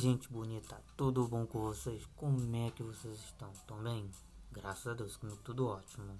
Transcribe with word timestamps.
Gente 0.00 0.28
bonita, 0.28 0.80
tudo 0.96 1.26
bom 1.26 1.44
com 1.44 1.58
vocês? 1.58 2.06
Como 2.14 2.54
é 2.54 2.70
que 2.70 2.84
vocês 2.84 3.18
estão? 3.18 3.52
Tão 3.66 3.82
bem? 3.82 4.08
Graças 4.52 4.86
a 4.86 4.94
Deus, 4.94 5.16
comigo 5.16 5.40
tudo 5.42 5.66
ótimo. 5.66 6.16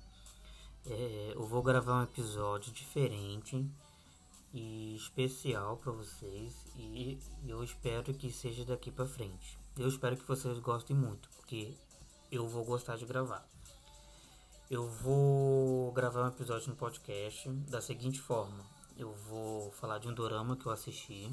É, 0.85 1.33
eu 1.33 1.47
vou 1.47 1.63
gravar 1.63 2.01
um 2.01 2.03
episódio 2.03 2.73
diferente 2.73 3.65
e 4.53 4.97
especial 4.97 5.77
para 5.77 5.93
vocês 5.93 6.53
e 6.75 7.21
eu 7.47 7.63
espero 7.63 8.13
que 8.13 8.33
seja 8.33 8.65
daqui 8.65 8.91
para 8.91 9.07
frente. 9.07 9.57
Eu 9.77 9.87
espero 9.87 10.17
que 10.17 10.27
vocês 10.27 10.59
gostem 10.59 10.97
muito, 10.97 11.29
porque 11.37 11.73
eu 12.33 12.49
vou 12.49 12.65
gostar 12.65 12.97
de 12.97 13.07
gravar. 13.07 13.47
Eu 14.69 14.91
vou 14.91 15.93
gravar 15.93 16.25
um 16.25 16.29
episódio 16.31 16.71
no 16.71 16.75
podcast 16.75 17.49
da 17.71 17.81
seguinte 17.81 18.21
forma: 18.21 18.67
eu 18.97 19.13
vou 19.13 19.71
falar 19.71 19.99
de 19.99 20.09
um 20.09 20.15
dorama 20.15 20.57
que 20.57 20.67
eu 20.67 20.73
assisti, 20.73 21.29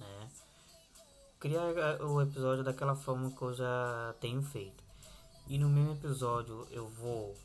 né? 0.00 0.30
Criar 1.46 1.78
eh, 1.78 2.02
o 2.02 2.20
episódio 2.20 2.64
daquela 2.64 2.96
forma 2.96 3.30
que 3.30 3.40
eu 3.40 3.54
já 3.54 4.12
tenho 4.18 4.42
feito. 4.42 4.82
E 5.46 5.56
no 5.56 5.68
mesmo 5.68 5.92
episódio 5.92 6.66
eu 6.72 6.88
vou 6.88 7.36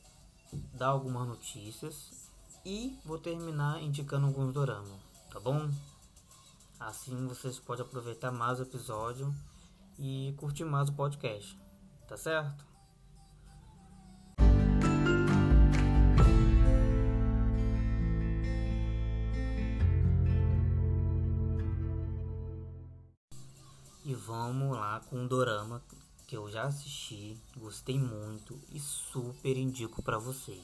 dar 0.73 0.87
algumas 0.87 1.27
notícias 1.27 2.27
e 2.65 2.97
vou 3.05 3.19
terminar 3.19 3.79
indicando 3.79 4.25
alguns 4.25 4.51
doramas, 4.51 4.99
tá 5.29 5.39
bom? 5.39 5.69
Assim 6.79 7.27
vocês 7.27 7.59
podem 7.59 7.85
aproveitar 7.85 8.31
mais 8.31 8.59
o 8.59 8.63
episódio 8.63 9.31
e 9.99 10.33
curtir 10.35 10.65
mais 10.65 10.89
o 10.89 10.93
podcast, 10.93 11.55
tá 12.08 12.17
certo? 12.17 12.70
Vamos 24.25 24.77
lá 24.77 25.00
com 25.09 25.17
um 25.17 25.27
dorama 25.27 25.81
que 26.27 26.38
eu 26.38 26.50
já 26.50 26.64
assisti, 26.64 27.38
gostei 27.58 27.97
muito 27.97 28.59
e 28.69 28.80
super 28.80 29.58
indico 29.58 30.02
para 30.02 30.17
vocês. 30.17 30.64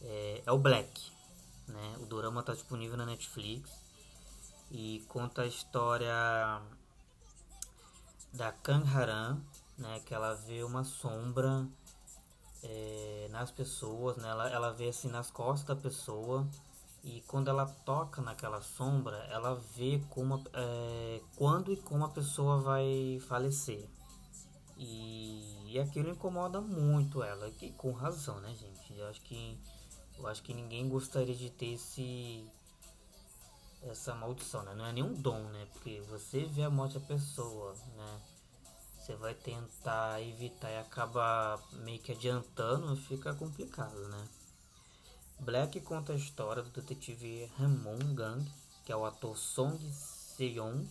É, 0.00 0.42
é, 0.44 0.52
o 0.52 0.58
Black, 0.58 1.12
né? 1.68 1.96
O 2.00 2.06
dorama 2.06 2.40
está 2.40 2.52
disponível 2.52 2.96
na 2.96 3.06
Netflix 3.06 3.70
e 4.70 5.04
conta 5.08 5.42
a 5.42 5.46
história 5.46 6.60
da 8.32 8.50
Kang 8.52 8.86
Haran, 8.88 9.40
né? 9.78 10.00
Que 10.00 10.12
ela 10.12 10.34
vê 10.34 10.64
uma 10.64 10.84
sombra 10.84 11.66
é, 12.62 13.28
nas 13.30 13.50
pessoas, 13.50 14.16
né? 14.16 14.28
Ela, 14.28 14.50
ela 14.50 14.72
vê 14.72 14.88
assim 14.88 15.08
nas 15.08 15.30
costas 15.30 15.76
da 15.76 15.80
pessoa 15.80 16.46
e 17.04 17.20
quando 17.22 17.48
ela 17.48 17.66
toca 17.66 18.22
naquela 18.22 18.62
sombra, 18.62 19.16
ela 19.30 19.54
vê 19.74 20.00
como, 20.08 20.42
é, 20.52 21.20
quando 21.36 21.72
e 21.72 21.76
como 21.76 22.04
a 22.04 22.08
pessoa 22.08 22.60
vai 22.60 23.20
falecer. 23.26 23.88
E, 24.76 25.72
e 25.72 25.80
aquilo 25.80 26.10
incomoda 26.10 26.60
muito 26.60 27.22
ela, 27.22 27.50
que 27.50 27.72
com 27.72 27.92
razão, 27.92 28.40
né, 28.40 28.54
gente? 28.54 28.96
Eu 28.96 29.08
acho 29.08 29.20
que 29.22 29.58
eu 30.18 30.26
acho 30.26 30.42
que 30.42 30.54
ninguém 30.54 30.88
gostaria 30.88 31.34
de 31.34 31.50
ter 31.50 31.72
esse 31.72 32.46
essa 33.82 34.14
maldição, 34.14 34.62
né? 34.62 34.74
Não 34.74 34.86
é 34.86 34.92
nenhum 34.92 35.12
dom, 35.14 35.42
né? 35.48 35.66
Porque 35.72 36.00
você 36.08 36.44
vê 36.44 36.62
a 36.62 36.70
morte 36.70 36.98
da 36.98 37.06
pessoa, 37.06 37.74
né? 37.96 38.20
Você 38.96 39.16
vai 39.16 39.34
tentar 39.34 40.22
evitar 40.22 40.70
e 40.70 40.78
acaba 40.78 41.60
meio 41.72 41.98
que 41.98 42.12
adiantando, 42.12 42.94
fica 42.94 43.34
complicado, 43.34 44.08
né? 44.08 44.28
Black 45.44 45.80
conta 45.80 46.12
a 46.12 46.16
história 46.16 46.62
do 46.62 46.70
detetive 46.70 47.50
Ramon 47.58 47.98
Gang, 48.14 48.48
que 48.84 48.92
é 48.92 48.96
o 48.96 49.04
ator 49.04 49.36
Song 49.36 49.76
Seon, 49.90 50.84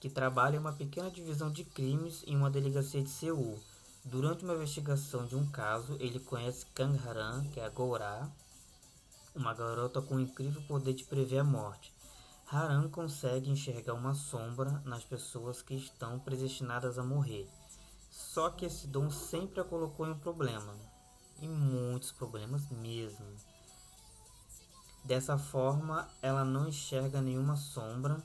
que 0.00 0.08
trabalha 0.08 0.56
em 0.56 0.58
uma 0.58 0.72
pequena 0.72 1.10
divisão 1.10 1.50
de 1.52 1.62
crimes 1.62 2.24
em 2.26 2.34
uma 2.34 2.48
delegacia 2.48 3.02
de 3.02 3.10
Seul. 3.10 3.62
Durante 4.02 4.44
uma 4.44 4.54
investigação 4.54 5.26
de 5.26 5.36
um 5.36 5.46
caso, 5.50 5.94
ele 6.00 6.18
conhece 6.18 6.64
Kang 6.74 6.98
Haran, 7.06 7.44
que 7.50 7.60
é 7.60 7.66
a 7.66 7.68
Goura, 7.68 8.32
uma 9.34 9.52
garota 9.52 10.00
com 10.00 10.14
o 10.14 10.20
incrível 10.20 10.62
poder 10.62 10.94
de 10.94 11.04
prever 11.04 11.40
a 11.40 11.44
morte. 11.44 11.92
Haran 12.50 12.88
consegue 12.88 13.50
enxergar 13.50 13.92
uma 13.92 14.14
sombra 14.14 14.80
nas 14.86 15.04
pessoas 15.04 15.60
que 15.60 15.74
estão 15.74 16.18
predestinadas 16.18 16.98
a 16.98 17.04
morrer. 17.04 17.46
Só 18.10 18.48
que 18.48 18.64
esse 18.64 18.86
dom 18.86 19.10
sempre 19.10 19.60
a 19.60 19.64
colocou 19.64 20.06
em 20.06 20.12
um 20.12 20.18
problema, 20.18 20.74
e 21.42 21.46
muitos 21.46 22.10
problemas 22.10 22.70
mesmo. 22.70 23.26
Dessa 25.06 25.38
forma, 25.38 26.08
ela 26.20 26.44
não 26.44 26.66
enxerga 26.66 27.20
nenhuma 27.20 27.54
sombra. 27.54 28.20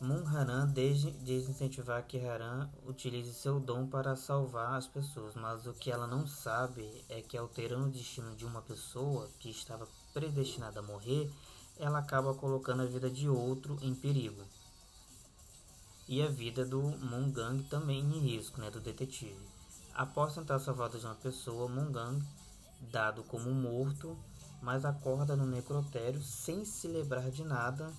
Munharan 0.00 0.72
diz 0.72 1.46
incentivar 1.46 2.02
que 2.04 2.18
Haran 2.26 2.70
utilize 2.86 3.34
seu 3.34 3.60
dom 3.60 3.86
para 3.86 4.16
salvar 4.16 4.78
as 4.78 4.86
pessoas, 4.86 5.34
mas 5.34 5.66
o 5.66 5.74
que 5.74 5.90
ela 5.90 6.06
não 6.06 6.26
sabe 6.26 7.04
é 7.06 7.20
que 7.20 7.36
alterando 7.36 7.88
o 7.88 7.90
destino 7.90 8.34
de 8.34 8.46
uma 8.46 8.62
pessoa 8.62 9.28
que 9.38 9.50
estava 9.50 9.86
predestinada 10.14 10.80
a 10.80 10.82
morrer, 10.82 11.30
ela 11.78 11.98
acaba 11.98 12.32
colocando 12.32 12.80
a 12.80 12.86
vida 12.86 13.10
de 13.10 13.28
outro 13.28 13.78
em 13.82 13.94
perigo. 13.94 14.42
E 16.08 16.22
a 16.22 16.28
vida 16.28 16.64
do 16.64 16.80
Mungang 16.80 17.62
também 17.64 18.00
em 18.00 18.20
risco, 18.20 18.58
né, 18.58 18.70
do 18.70 18.80
detetive. 18.80 19.38
Após 19.92 20.34
tentar 20.34 20.58
salvar 20.60 20.88
de 20.88 20.96
uma 21.04 21.14
pessoa, 21.14 21.68
Mungang, 21.68 22.24
dado 22.90 23.22
como 23.24 23.52
morto, 23.52 24.18
mas 24.62 24.84
acorda 24.84 25.34
no 25.34 25.44
necrotério 25.44 26.22
sem 26.22 26.64
se 26.64 26.86
lembrar 26.86 27.30
de 27.30 27.44
nada 27.44 27.92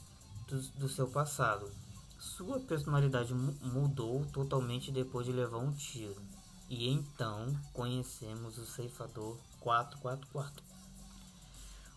do, 0.47 0.62
do 0.79 0.90
seu 0.90 1.07
passado. 1.09 1.69
Sua 2.18 2.57
personalidade 2.62 3.34
mudou 3.34 4.25
totalmente 4.28 4.90
depois 4.90 5.25
de 5.25 5.34
levar 5.34 5.57
um 5.57 5.73
tiro. 5.73 6.22
E 6.69 6.90
então 6.90 7.53
conhecemos 7.73 8.57
o 8.57 8.66
ceifador 8.66 9.38
444. 9.59 10.63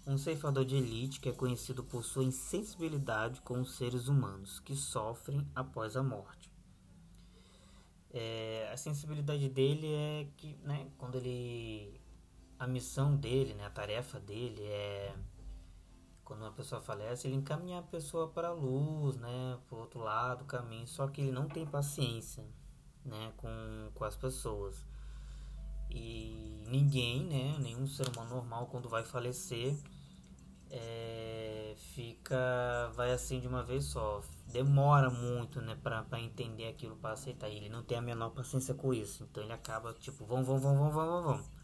Um 0.04 0.18
ceifador 0.18 0.64
de 0.64 0.76
elite 0.76 1.20
que 1.20 1.28
é 1.28 1.32
conhecido 1.32 1.84
por 1.84 2.04
sua 2.04 2.24
insensibilidade 2.24 3.40
com 3.42 3.60
os 3.60 3.76
seres 3.76 4.08
humanos 4.08 4.58
que 4.60 4.74
sofrem 4.74 5.46
após 5.54 5.96
a 5.96 6.02
morte. 6.02 6.50
É, 8.10 8.68
a 8.72 8.76
sensibilidade 8.76 9.48
dele 9.48 9.86
é 9.86 10.28
que, 10.36 10.56
né, 10.64 10.88
quando 10.98 11.16
ele 11.16 12.00
a 12.58 12.66
missão 12.66 13.16
dele, 13.16 13.54
né, 13.54 13.66
a 13.66 13.70
tarefa 13.70 14.18
dele 14.20 14.62
é 14.62 15.14
quando 16.26 16.40
uma 16.40 16.50
pessoa 16.50 16.80
falece, 16.80 17.28
ele 17.28 17.36
encaminha 17.36 17.78
a 17.78 17.82
pessoa 17.82 18.28
para 18.28 18.48
a 18.48 18.52
luz, 18.52 19.16
né, 19.16 19.56
para 19.68 19.76
o 19.76 19.80
outro 19.80 20.00
lado 20.00 20.40
do 20.40 20.44
caminho, 20.44 20.86
só 20.86 21.06
que 21.06 21.20
ele 21.20 21.30
não 21.30 21.46
tem 21.46 21.64
paciência, 21.64 22.44
né, 23.04 23.32
com, 23.36 23.48
com 23.94 24.04
as 24.04 24.16
pessoas. 24.16 24.84
E 25.88 26.64
ninguém, 26.66 27.24
né, 27.26 27.56
nenhum 27.60 27.86
ser 27.86 28.08
humano 28.08 28.34
normal 28.34 28.66
quando 28.66 28.88
vai 28.88 29.04
falecer, 29.04 29.78
é, 30.68 31.76
fica, 31.94 32.90
vai 32.96 33.12
assim 33.12 33.38
de 33.38 33.46
uma 33.46 33.62
vez 33.62 33.84
só. 33.84 34.20
Demora 34.48 35.08
muito, 35.08 35.60
né, 35.60 35.78
para 35.80 36.20
entender 36.20 36.66
aquilo, 36.66 36.96
para 36.96 37.12
aceitar. 37.12 37.48
Ele 37.48 37.68
não 37.68 37.84
tem 37.84 37.98
a 37.98 38.02
menor 38.02 38.30
paciência 38.30 38.74
com 38.74 38.92
isso, 38.92 39.22
então 39.22 39.44
ele 39.44 39.52
acaba 39.52 39.94
tipo, 39.94 40.26
vamos, 40.26 40.44
vamos, 40.44 40.62
vamos, 40.62 40.78
vamos, 40.80 40.94
vamos, 40.94 41.24
vamos. 41.24 41.55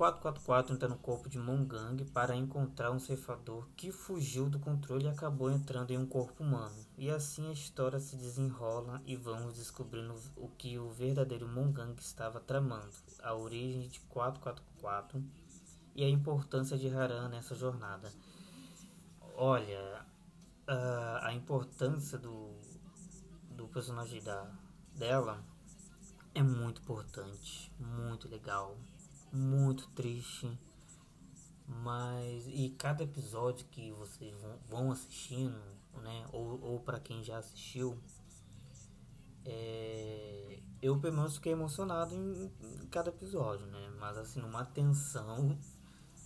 444 0.00 0.74
entra 0.74 0.88
no 0.88 0.96
corpo 0.96 1.28
de 1.28 1.38
Mongang 1.38 2.02
para 2.06 2.34
encontrar 2.34 2.90
um 2.90 2.98
ceifador 2.98 3.68
que 3.76 3.92
fugiu 3.92 4.48
do 4.48 4.58
controle 4.58 5.04
e 5.04 5.08
acabou 5.08 5.50
entrando 5.50 5.90
em 5.90 5.98
um 5.98 6.06
corpo 6.06 6.42
humano. 6.42 6.74
E 6.96 7.10
assim 7.10 7.50
a 7.50 7.52
história 7.52 8.00
se 8.00 8.16
desenrola 8.16 9.02
e 9.04 9.14
vamos 9.14 9.58
descobrindo 9.58 10.14
o 10.36 10.48
que 10.48 10.78
o 10.78 10.88
verdadeiro 10.88 11.46
Mongang 11.46 11.94
estava 12.00 12.40
tramando, 12.40 12.94
a 13.22 13.34
origem 13.34 13.88
de 13.88 14.00
444 14.00 15.22
e 15.94 16.02
a 16.02 16.08
importância 16.08 16.78
de 16.78 16.88
Haran 16.88 17.28
nessa 17.28 17.54
jornada. 17.54 18.10
Olha, 19.34 20.06
a, 20.66 21.26
a 21.26 21.34
importância 21.34 22.16
do, 22.16 22.54
do 23.50 23.68
personagem 23.68 24.22
da, 24.22 24.50
dela 24.94 25.44
é 26.34 26.42
muito 26.42 26.80
importante, 26.80 27.72
muito 27.78 28.28
legal, 28.28 28.76
muito 29.32 29.88
triste. 29.90 30.50
Mas 31.66 32.46
e 32.48 32.74
cada 32.76 33.04
episódio 33.04 33.66
que 33.66 33.92
vocês 33.92 34.34
vão 34.68 34.90
assistindo, 34.90 35.60
né? 36.02 36.26
Ou, 36.32 36.60
ou 36.60 36.80
para 36.80 36.98
quem 36.98 37.22
já 37.22 37.38
assistiu, 37.38 37.96
é, 39.44 40.58
eu 40.82 40.98
pelo 40.98 41.16
menos 41.16 41.36
fiquei 41.36 41.52
emocionado 41.52 42.14
em, 42.14 42.50
em, 42.60 42.86
cada 42.86 43.10
episódio, 43.10 43.66
né? 43.66 43.90
Mas 43.98 44.18
assim, 44.18 44.40
numa 44.40 44.64
tensão 44.64 45.56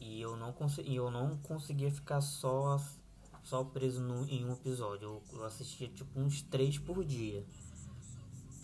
e 0.00 0.20
eu 0.20 0.36
não 0.36 0.52
consegui, 0.52 0.96
eu 0.96 1.10
não 1.10 1.36
conseguia 1.38 1.90
ficar 1.90 2.20
só 2.20 2.78
só 3.42 3.62
preso 3.62 4.00
no, 4.00 4.26
em 4.26 4.44
um 4.46 4.52
episódio. 4.52 5.04
Eu, 5.04 5.22
eu 5.38 5.44
assistia 5.44 5.88
tipo 5.88 6.18
uns 6.18 6.40
três 6.42 6.78
por 6.78 7.04
dia. 7.04 7.44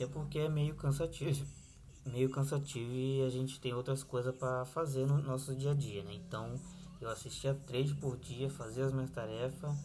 Até 0.00 0.06
porque 0.06 0.38
é 0.38 0.49
meio 0.49 0.75
cansativo, 0.75 1.47
meio 2.06 2.31
cansativo 2.31 2.91
e 2.91 3.23
a 3.23 3.29
gente 3.29 3.61
tem 3.61 3.75
outras 3.75 4.02
coisas 4.02 4.35
para 4.35 4.64
fazer 4.64 5.06
no 5.06 5.20
nosso 5.20 5.55
dia 5.55 5.73
a 5.73 5.75
dia, 5.75 6.02
né? 6.02 6.14
Então 6.14 6.58
eu 7.02 7.11
assistia 7.11 7.55
três 7.67 7.93
por 7.93 8.17
dia, 8.17 8.49
fazia 8.49 8.87
as 8.87 8.94
minhas 8.94 9.11
tarefas 9.11 9.76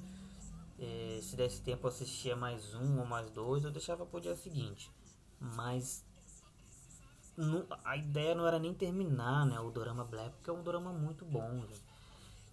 é, 0.79 1.19
se 1.21 1.35
desse 1.35 1.61
tempo 1.61 1.85
assistia 1.85 2.33
mais 2.33 2.73
um 2.75 2.99
ou 2.99 3.05
mais 3.05 3.29
dois, 3.31 3.65
eu 3.65 3.71
deixava 3.71 4.05
pro 4.05 4.21
dia 4.21 4.37
seguinte. 4.37 4.89
Mas 5.37 6.05
não, 7.35 7.65
a 7.83 7.97
ideia 7.97 8.35
não 8.35 8.47
era 8.47 8.57
nem 8.57 8.73
terminar 8.73 9.45
né, 9.45 9.59
o 9.59 9.69
Dorama 9.69 10.05
Black, 10.05 10.35
porque 10.37 10.49
é 10.49 10.53
um 10.53 10.63
Dorama 10.63 10.93
muito 10.93 11.25
bom. 11.25 11.61
Gente. 11.67 11.83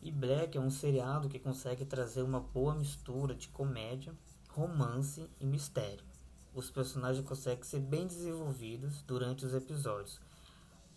E 0.02 0.10
Black 0.10 0.58
é 0.58 0.60
um 0.60 0.70
seriado 0.70 1.28
que 1.28 1.38
consegue 1.38 1.84
trazer 1.84 2.22
uma 2.22 2.40
boa 2.40 2.74
mistura 2.74 3.36
de 3.36 3.48
comédia, 3.48 4.12
romance 4.48 5.28
e 5.40 5.46
mistério. 5.46 6.11
Os 6.54 6.70
personagens 6.70 7.26
conseguem 7.26 7.64
ser 7.64 7.80
bem 7.80 8.06
desenvolvidos 8.06 9.02
durante 9.02 9.46
os 9.46 9.54
episódios. 9.54 10.20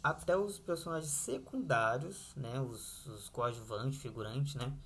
Até 0.03 0.37
os 0.37 0.59
personagens 0.59 1.11
secundários, 1.11 2.33
né, 2.35 2.59
os, 2.59 3.05
os 3.07 3.29
coadjuvantes, 3.29 4.01
figurantes, 4.01 4.55
né, 4.55 4.77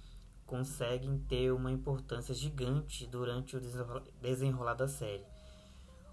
conseguem 0.45 1.17
ter 1.27 1.51
uma 1.51 1.71
importância 1.71 2.33
gigante 2.33 3.05
durante 3.05 3.57
o 3.57 3.61
desenrolar 4.21 4.75
da 4.75 4.87
série. 4.87 5.25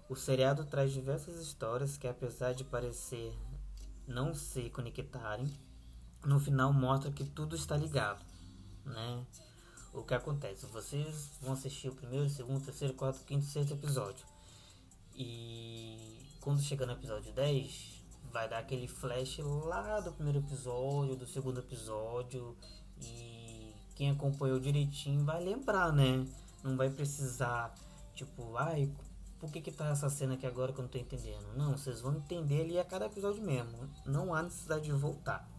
O 0.09 0.15
seriado 0.15 0.65
traz 0.65 0.91
diversas 0.91 1.35
histórias 1.39 1.97
que, 1.97 2.07
apesar 2.07 2.53
de 2.53 2.63
parecer 2.63 3.37
não 4.07 4.33
se 4.33 4.69
conectarem, 4.69 5.51
no 6.25 6.39
final 6.39 6.73
mostra 6.73 7.11
que 7.11 7.25
tudo 7.25 7.55
está 7.55 7.75
ligado, 7.75 8.25
né? 8.85 9.25
O 9.93 10.03
que 10.03 10.13
acontece? 10.13 10.65
Vocês 10.67 11.31
vão 11.41 11.53
assistir 11.53 11.89
o 11.89 11.95
primeiro, 11.95 12.29
segundo, 12.29 12.63
terceiro, 12.63 12.93
quarto, 12.93 13.23
quinto, 13.25 13.45
sexto 13.45 13.73
episódio. 13.73 14.25
E 15.17 16.19
quando 16.39 16.61
chegar 16.61 16.85
no 16.85 16.93
episódio 16.93 17.33
10, 17.33 18.03
vai 18.31 18.47
dar 18.47 18.59
aquele 18.59 18.87
flash 18.87 19.39
lá 19.39 19.99
do 19.99 20.11
primeiro 20.11 20.39
episódio, 20.39 21.15
do 21.15 21.25
segundo 21.25 21.59
episódio 21.59 22.55
e 23.01 23.73
quem 23.95 24.11
acompanhou 24.11 24.59
direitinho 24.59 25.25
vai 25.25 25.43
lembrar, 25.43 25.91
né? 25.91 26.25
Não 26.63 26.77
vai 26.77 26.89
precisar, 26.89 27.73
tipo, 28.13 28.55
ai, 28.55 28.91
por 29.39 29.51
que 29.51 29.59
que 29.59 29.71
tá 29.71 29.89
essa 29.89 30.09
cena 30.09 30.35
aqui 30.35 30.45
agora 30.45 30.71
que 30.71 30.79
eu 30.79 30.83
não 30.83 30.89
tô 30.89 30.97
entendendo? 30.97 31.47
Não, 31.55 31.77
vocês 31.77 32.01
vão 32.01 32.15
entender 32.15 32.61
ali 32.61 32.79
a 32.79 32.85
cada 32.85 33.07
episódio 33.07 33.43
mesmo. 33.43 33.89
Não 34.05 34.33
há 34.33 34.43
necessidade 34.43 34.85
de 34.85 34.91
voltar. 34.91 35.49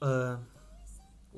Uh, 0.00 0.40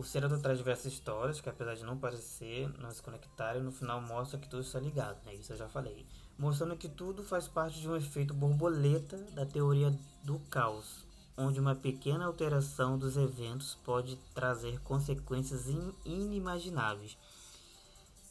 o 0.01 0.03
seriado 0.03 0.39
traz 0.39 0.57
diversas 0.57 0.95
histórias 0.95 1.43
que, 1.43 1.49
apesar 1.51 1.75
de 1.75 1.85
não 1.85 1.99
parecer, 1.99 2.73
não 2.79 2.91
se 2.91 3.03
conectarem, 3.03 3.63
no 3.63 3.71
final 3.71 4.01
mostra 4.01 4.39
que 4.39 4.49
tudo 4.49 4.63
está 4.63 4.81
ligado, 4.81 5.23
né? 5.27 5.35
Isso 5.35 5.53
eu 5.53 5.59
já 5.59 5.69
falei. 5.69 6.07
Mostrando 6.39 6.75
que 6.75 6.89
tudo 6.89 7.23
faz 7.23 7.47
parte 7.47 7.79
de 7.79 7.87
um 7.87 7.95
efeito 7.95 8.33
borboleta 8.33 9.19
da 9.35 9.45
teoria 9.45 9.95
do 10.25 10.39
caos, 10.51 11.05
onde 11.37 11.61
uma 11.61 11.75
pequena 11.75 12.25
alteração 12.25 12.97
dos 12.97 13.19
eventos 13.19 13.75
pode 13.85 14.17
trazer 14.35 14.81
consequências 14.81 15.67
inimagináveis. 16.03 17.19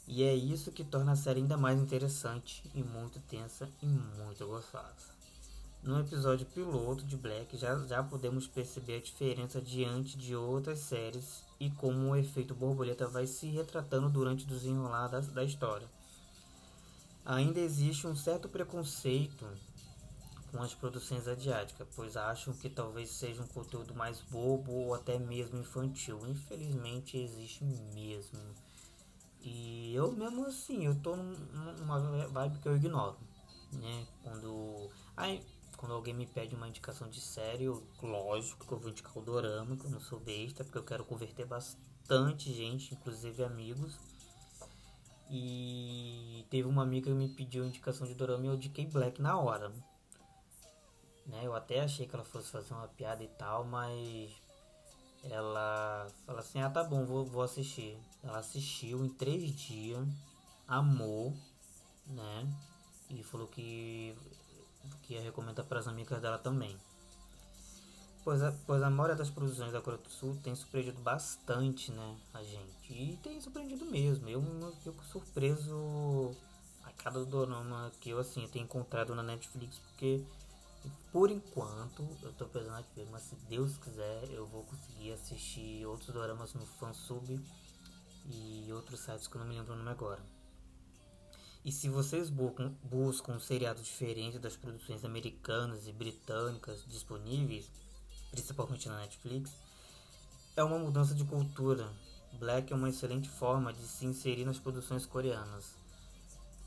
E 0.07 0.23
é 0.23 0.33
isso 0.33 0.71
que 0.71 0.83
torna 0.83 1.11
a 1.11 1.15
série 1.15 1.39
ainda 1.39 1.55
mais 1.55 1.79
interessante 1.79 2.63
e 2.73 2.81
muito 2.81 3.19
tensa 3.19 3.69
e 3.79 3.85
muito 3.85 4.43
gostosa. 4.47 5.18
No 5.81 5.97
episódio 5.97 6.45
piloto 6.45 7.05
de 7.05 7.15
Black 7.15 7.55
já, 7.57 7.77
já 7.87 8.03
podemos 8.03 8.45
perceber 8.45 8.97
a 8.97 9.01
diferença 9.01 9.61
diante 9.61 10.17
de 10.17 10.35
outras 10.35 10.79
séries 10.79 11.41
e 11.57 11.71
como 11.71 12.09
o 12.09 12.15
efeito 12.17 12.53
borboleta 12.53 13.07
vai 13.07 13.25
se 13.25 13.47
retratando 13.47 14.09
durante 14.09 14.43
o 14.43 14.47
desenrolar 14.47 15.07
da, 15.07 15.21
da 15.21 15.43
história. 15.43 15.87
Ainda 17.25 17.61
existe 17.61 18.05
um 18.07 18.15
certo 18.15 18.49
preconceito 18.49 19.47
com 20.51 20.61
as 20.61 20.73
produções 20.73 21.27
asiáticas, 21.29 21.87
pois 21.95 22.17
acham 22.17 22.53
que 22.53 22.69
talvez 22.69 23.11
seja 23.11 23.41
um 23.41 23.47
conteúdo 23.47 23.95
mais 23.95 24.19
bobo 24.21 24.71
ou 24.71 24.93
até 24.93 25.17
mesmo 25.17 25.59
infantil. 25.59 26.19
Infelizmente 26.27 27.17
existe 27.17 27.63
mesmo. 27.63 28.39
E 29.41 29.93
eu 29.95 30.11
mesmo 30.11 30.45
assim, 30.45 30.85
eu 30.85 30.95
tô 30.95 31.15
numa 31.15 32.27
vibe 32.27 32.59
que 32.59 32.67
eu 32.67 32.75
ignoro, 32.75 33.17
né? 33.71 34.05
Quando, 34.21 34.89
aí, 35.15 35.41
quando 35.79 35.93
alguém 35.93 36.13
me 36.13 36.27
pede 36.27 36.53
uma 36.55 36.67
indicação 36.67 37.07
de 37.07 37.21
série, 37.21 37.63
eu, 37.63 37.81
lógico 38.03 38.67
que 38.67 38.73
eu 38.73 38.77
vou 38.77 38.89
indicar 38.89 39.17
o 39.17 39.21
Dorama, 39.21 39.77
que 39.77 39.85
eu 39.85 39.89
não 39.89 40.01
sou 40.01 40.19
besta, 40.19 40.61
porque 40.61 40.77
eu 40.77 40.83
quero 40.83 41.05
converter 41.05 41.45
bastante 41.45 42.53
gente, 42.53 42.93
inclusive 42.93 43.41
amigos. 43.45 43.97
E 45.29 46.45
teve 46.49 46.67
uma 46.67 46.83
amiga 46.83 47.09
que 47.09 47.15
me 47.15 47.29
pediu 47.29 47.65
indicação 47.65 48.05
de 48.05 48.13
Dorama 48.13 48.43
e 48.43 48.47
eu 48.47 48.55
indiquei 48.55 48.85
Black 48.85 49.21
na 49.21 49.39
hora. 49.39 49.69
Né? 51.25 51.39
Eu 51.43 51.55
até 51.55 51.79
achei 51.79 52.05
que 52.05 52.13
ela 52.13 52.25
fosse 52.25 52.51
fazer 52.51 52.73
uma 52.73 52.89
piada 52.89 53.23
e 53.23 53.29
tal, 53.29 53.63
mas 53.63 54.31
ela 55.23 56.07
fala 56.25 56.39
assim, 56.41 56.59
ah 56.61 56.69
tá 56.69 56.83
bom, 56.83 57.05
vou, 57.05 57.25
vou 57.25 57.41
assistir. 57.41 57.97
Ela 58.21 58.39
assistiu 58.39 59.05
em 59.05 59.09
três 59.09 59.55
dias, 59.55 60.05
amou, 60.67 61.33
né? 62.05 62.53
E 63.09 63.23
falou 63.23 63.47
que, 63.47 64.13
que 65.03 65.13
ia 65.13 65.21
recomendar 65.21 65.65
para 65.65 65.79
as 65.79 65.87
amigas 65.87 66.21
dela 66.21 66.37
também. 66.37 66.77
Pois 68.23 68.43
a, 68.43 68.53
pois 68.67 68.83
a 68.83 68.89
maioria 68.89 69.15
das 69.15 69.29
produções 69.29 69.71
da 69.71 69.81
Coreia 69.81 70.01
do 70.01 70.09
Sul 70.09 70.37
tem 70.43 70.53
surpreendido 70.53 70.99
bastante, 71.01 71.91
né, 71.91 72.17
a 72.33 72.43
gente. 72.43 72.93
E 72.93 73.17
tem 73.23 73.39
surpreendido 73.39 73.85
mesmo. 73.85 74.27
Eu, 74.29 74.41
eu 74.41 74.71
fico 74.83 75.03
surpreso 75.05 76.35
a 76.83 76.91
cada 76.91 77.23
dorama 77.25 77.91
que 78.01 78.09
eu, 78.09 78.19
assim, 78.19 78.47
tenho 78.47 78.65
encontrado 78.65 79.15
na 79.15 79.23
Netflix, 79.23 79.79
porque 79.79 80.23
por 81.11 81.31
enquanto, 81.31 82.07
eu 82.21 82.31
tô 82.33 82.45
pesando 82.45 82.77
aqui, 82.77 83.05
mas 83.11 83.23
se 83.23 83.35
Deus 83.49 83.77
quiser, 83.77 84.29
eu 84.31 84.45
vou 84.45 84.63
conseguir 84.63 85.13
assistir 85.13 85.85
outros 85.85 86.13
doramas 86.13 86.53
no 86.53 86.65
Fansub 86.65 87.39
e 88.27 88.71
outros 88.71 88.99
sites 88.99 89.27
que 89.27 89.35
eu 89.35 89.39
não 89.39 89.47
me 89.47 89.55
lembro 89.55 89.73
o 89.73 89.77
nome 89.77 89.89
agora. 89.89 90.21
E 91.63 91.71
se 91.71 91.89
vocês 91.89 92.29
buscam, 92.29 92.73
um 92.91 93.39
seriado 93.39 93.81
diferente 93.81 94.39
das 94.39 94.55
produções 94.55 95.03
americanas 95.03 95.87
e 95.87 95.91
britânicas 95.91 96.85
disponíveis, 96.87 97.69
principalmente 98.31 98.87
na 98.87 98.99
Netflix, 98.99 99.51
é 100.55 100.63
uma 100.63 100.79
mudança 100.79 101.13
de 101.13 101.25
cultura. 101.25 101.91
Black 102.39 102.71
é 102.71 102.75
uma 102.75 102.89
excelente 102.89 103.27
forma 103.29 103.73
de 103.73 103.83
se 103.83 104.05
inserir 104.05 104.45
nas 104.45 104.57
produções 104.57 105.05
coreanas. 105.05 105.75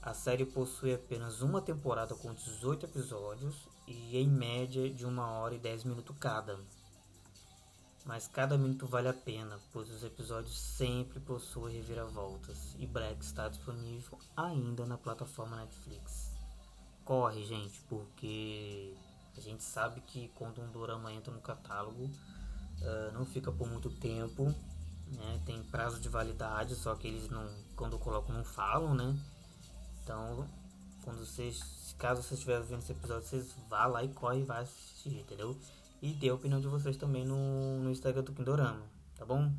A 0.02 0.12
série 0.12 0.44
possui 0.44 0.92
apenas 0.92 1.40
uma 1.40 1.62
temporada 1.62 2.14
com 2.14 2.34
18 2.34 2.86
episódios 2.86 3.54
e 3.86 4.18
em 4.18 4.28
média 4.28 4.90
de 4.90 5.06
uma 5.06 5.26
hora 5.30 5.54
e 5.54 5.58
10 5.58 5.84
minutos 5.84 6.14
cada. 6.18 6.58
Mas 8.04 8.26
cada 8.26 8.58
minuto 8.58 8.86
vale 8.86 9.08
a 9.08 9.14
pena, 9.14 9.58
pois 9.72 9.88
os 9.90 10.02
episódios 10.02 10.58
sempre 10.58 11.20
possuem 11.20 11.76
reviravoltas 11.76 12.74
e 12.78 12.86
Black 12.86 13.24
está 13.24 13.48
disponível 13.48 14.18
ainda 14.36 14.84
na 14.84 14.98
plataforma 14.98 15.56
Netflix. 15.56 16.32
Corre, 17.04 17.44
gente, 17.44 17.80
porque 17.88 18.96
a 19.36 19.40
gente 19.40 19.62
sabe 19.62 20.00
que 20.00 20.28
quando 20.34 20.60
um 20.60 20.70
dorama 20.72 21.12
entra 21.12 21.32
no 21.32 21.40
catálogo, 21.40 22.04
uh, 22.04 23.12
não 23.12 23.24
fica 23.24 23.52
por 23.52 23.68
muito 23.68 23.88
tempo, 23.88 24.52
né? 25.06 25.40
Tem 25.46 25.62
prazo 25.64 26.00
de 26.00 26.08
validade, 26.08 26.74
só 26.74 26.94
que 26.96 27.06
eles 27.06 27.28
não, 27.28 27.48
quando 27.76 27.98
colocam, 27.98 28.34
não 28.34 28.44
falam, 28.44 28.94
né? 28.94 29.16
Então, 30.02 30.48
quando 31.04 31.24
vocês, 31.24 31.94
caso 31.98 32.22
vocês 32.22 32.40
estiverem 32.40 32.66
vendo 32.66 32.80
esse 32.80 32.92
episódio, 32.92 33.28
vocês 33.28 33.54
vá 33.68 33.86
lá 33.86 34.02
e 34.02 34.08
corre 34.08 34.40
e 34.40 34.44
vai 34.44 34.62
assistir, 34.62 35.20
entendeu? 35.20 35.56
E 36.02 36.12
dê 36.12 36.28
a 36.30 36.34
opinião 36.34 36.60
de 36.60 36.66
vocês 36.66 36.96
também 36.96 37.24
no, 37.24 37.78
no 37.78 37.90
Instagram 37.90 38.24
do 38.24 38.32
Kindorama, 38.32 38.82
tá 39.14 39.24
bom? 39.24 39.52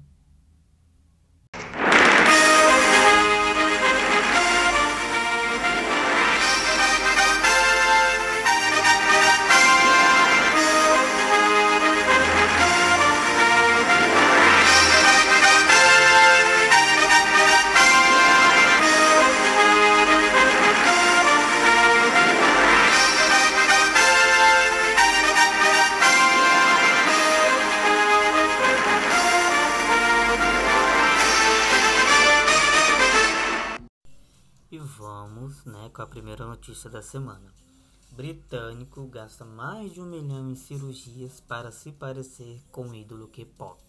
Gasta 39.02 39.44
mais 39.44 39.92
de 39.92 40.00
um 40.00 40.06
milhão 40.06 40.52
em 40.52 40.56
cirurgias 40.56 41.42
para 41.42 41.72
se 41.72 41.92
parecer 41.92 42.62
com 42.72 42.90
o 42.90 42.96
ídolo 42.96 43.28
K-pop. 43.28 43.82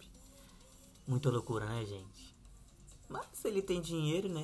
Muita 1.07 1.29
loucura, 1.29 1.65
né, 1.67 1.85
gente? 1.85 2.35
Mas 3.07 3.45
ele 3.45 3.61
tem 3.61 3.79
dinheiro, 3.79 4.27
né? 4.27 4.43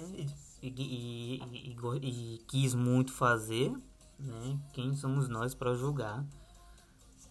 E, 0.61 0.69
e, 0.69 1.41
e, 1.51 2.35
e 2.35 2.37
quis 2.47 2.75
muito 2.75 3.11
fazer, 3.11 3.71
né? 4.19 4.59
Quem 4.71 4.95
somos 4.95 5.27
nós 5.27 5.55
para 5.55 5.73
julgar? 5.73 6.23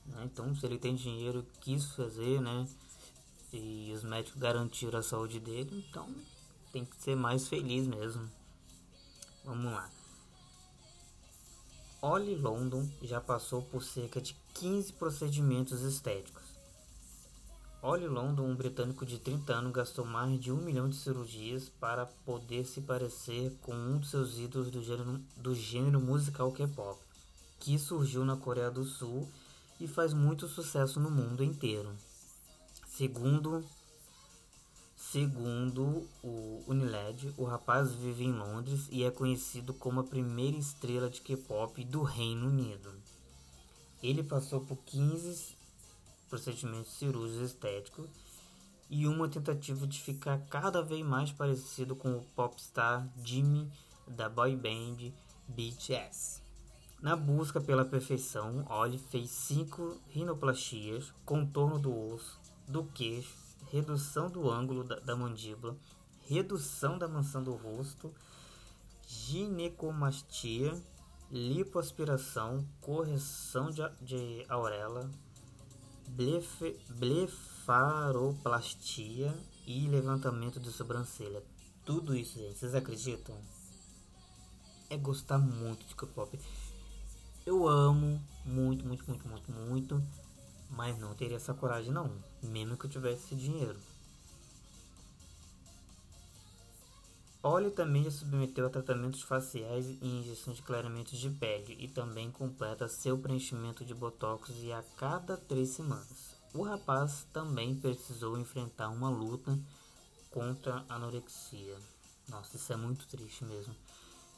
Né? 0.06 0.24
Então, 0.24 0.52
se 0.54 0.66
ele 0.66 0.78
tem 0.78 0.96
dinheiro, 0.96 1.46
quis 1.60 1.92
fazer, 1.92 2.40
né? 2.40 2.66
E 3.52 3.92
os 3.94 4.02
médicos 4.02 4.40
garantiram 4.40 4.98
a 4.98 5.02
saúde 5.02 5.38
dele, 5.38 5.84
então 5.88 6.12
tem 6.72 6.84
que 6.84 7.00
ser 7.00 7.14
mais 7.14 7.48
feliz 7.48 7.86
mesmo. 7.86 8.28
Vamos 9.44 9.72
lá. 9.72 9.90
Ollie 12.02 12.34
London 12.34 12.88
já 13.02 13.20
passou 13.20 13.60
por 13.60 13.82
cerca 13.84 14.22
de 14.22 14.34
15 14.54 14.94
procedimentos 14.94 15.82
estéticos. 15.82 16.42
Ollie 17.82 18.08
London, 18.08 18.44
um 18.44 18.56
britânico 18.56 19.04
de 19.04 19.18
30 19.18 19.52
anos, 19.52 19.72
gastou 19.72 20.06
mais 20.06 20.40
de 20.40 20.50
um 20.50 20.56
milhão 20.56 20.88
de 20.88 20.96
cirurgias 20.96 21.68
para 21.68 22.06
poder 22.24 22.64
se 22.64 22.80
parecer 22.80 23.54
com 23.60 23.74
um 23.74 23.98
dos 23.98 24.08
seus 24.08 24.38
ídolos 24.38 24.70
do 24.70 24.82
gênero, 24.82 25.20
do 25.36 25.54
gênero 25.54 26.00
musical 26.00 26.50
K-pop, 26.52 26.98
que 27.58 27.78
surgiu 27.78 28.24
na 28.24 28.36
Coreia 28.36 28.70
do 28.70 28.84
Sul 28.84 29.28
e 29.78 29.86
faz 29.86 30.14
muito 30.14 30.48
sucesso 30.48 30.98
no 30.98 31.10
mundo 31.10 31.44
inteiro. 31.44 31.94
Segundo 32.88 33.62
Segundo 35.10 36.06
o 36.22 36.62
Uniled, 36.68 37.34
o 37.36 37.42
rapaz 37.42 37.92
vive 37.92 38.22
em 38.22 38.32
Londres 38.32 38.86
e 38.92 39.02
é 39.02 39.10
conhecido 39.10 39.74
como 39.74 39.98
a 39.98 40.04
primeira 40.04 40.56
estrela 40.56 41.10
de 41.10 41.20
K-pop 41.20 41.82
do 41.84 42.04
Reino 42.04 42.46
Unido. 42.46 42.94
Ele 44.00 44.22
passou 44.22 44.60
por 44.60 44.76
15 44.84 45.56
procedimentos 46.28 46.92
cirúrgicos 46.92 47.42
estéticos 47.42 48.08
e 48.88 49.04
uma 49.08 49.28
tentativa 49.28 49.84
de 49.84 50.00
ficar 50.00 50.38
cada 50.48 50.80
vez 50.80 51.04
mais 51.04 51.32
parecido 51.32 51.96
com 51.96 52.16
o 52.16 52.24
popstar 52.36 53.04
Jimmy 53.24 53.68
da 54.06 54.28
boy 54.28 54.54
band 54.54 55.10
BTS. 55.48 56.40
Na 57.02 57.16
busca 57.16 57.60
pela 57.60 57.84
perfeição, 57.84 58.64
Oli 58.70 58.96
fez 58.96 59.28
cinco 59.28 60.00
rinoplastias, 60.10 61.12
contorno 61.24 61.80
do 61.80 61.92
osso, 62.12 62.38
do 62.68 62.84
queixo, 62.84 63.39
redução 63.70 64.28
do 64.28 64.50
ângulo 64.50 64.84
da, 64.84 65.00
da 65.00 65.16
mandíbula, 65.16 65.74
redução 66.26 66.98
da 66.98 67.08
maçã 67.08 67.42
do 67.42 67.54
rosto, 67.54 68.14
ginecomastia, 69.06 70.78
lipoaspiração, 71.30 72.66
correção 72.80 73.70
de, 73.70 73.82
de 74.00 74.46
blefe, 76.08 76.80
blefaroplastia 76.88 79.32
e 79.66 79.86
levantamento 79.88 80.58
de 80.58 80.70
sobrancelha. 80.70 81.44
Tudo 81.84 82.14
isso, 82.14 82.38
gente, 82.38 82.58
vocês 82.58 82.74
acreditam? 82.74 83.36
É 84.88 84.96
gostar 84.96 85.36
muito 85.38 85.86
de 85.86 85.94
K-pop. 85.94 86.40
Eu 87.46 87.68
amo 87.68 88.20
muito, 88.44 88.84
muito, 88.84 89.08
muito, 89.08 89.28
muito, 89.28 89.52
muito 89.52 90.02
mas 90.70 90.98
não 90.98 91.14
teria 91.14 91.36
essa 91.36 91.52
coragem 91.52 91.92
não, 91.92 92.10
mesmo 92.42 92.76
que 92.76 92.86
eu 92.86 92.90
tivesse 92.90 93.26
esse 93.26 93.36
dinheiro. 93.36 93.78
Olhe 97.42 97.70
também 97.70 98.04
já 98.04 98.10
submeteu 98.10 98.66
a 98.66 98.70
tratamentos 98.70 99.22
faciais 99.22 99.86
e 99.86 100.06
injeções 100.06 100.58
de 100.58 100.62
clareamento 100.62 101.16
de 101.16 101.30
pele 101.30 101.74
e 101.80 101.88
também 101.88 102.30
completa 102.30 102.86
seu 102.86 103.16
preenchimento 103.16 103.82
de 103.82 103.94
botox 103.94 104.50
e 104.58 104.70
a 104.70 104.82
cada 104.98 105.38
três 105.38 105.70
semanas. 105.70 106.36
O 106.52 106.62
rapaz 106.62 107.26
também 107.32 107.74
precisou 107.74 108.36
enfrentar 108.36 108.90
uma 108.90 109.08
luta 109.08 109.58
contra 110.30 110.84
a 110.86 110.96
anorexia. 110.96 111.78
Nossa, 112.28 112.56
isso 112.56 112.72
é 112.74 112.76
muito 112.76 113.06
triste 113.06 113.42
mesmo. 113.44 113.74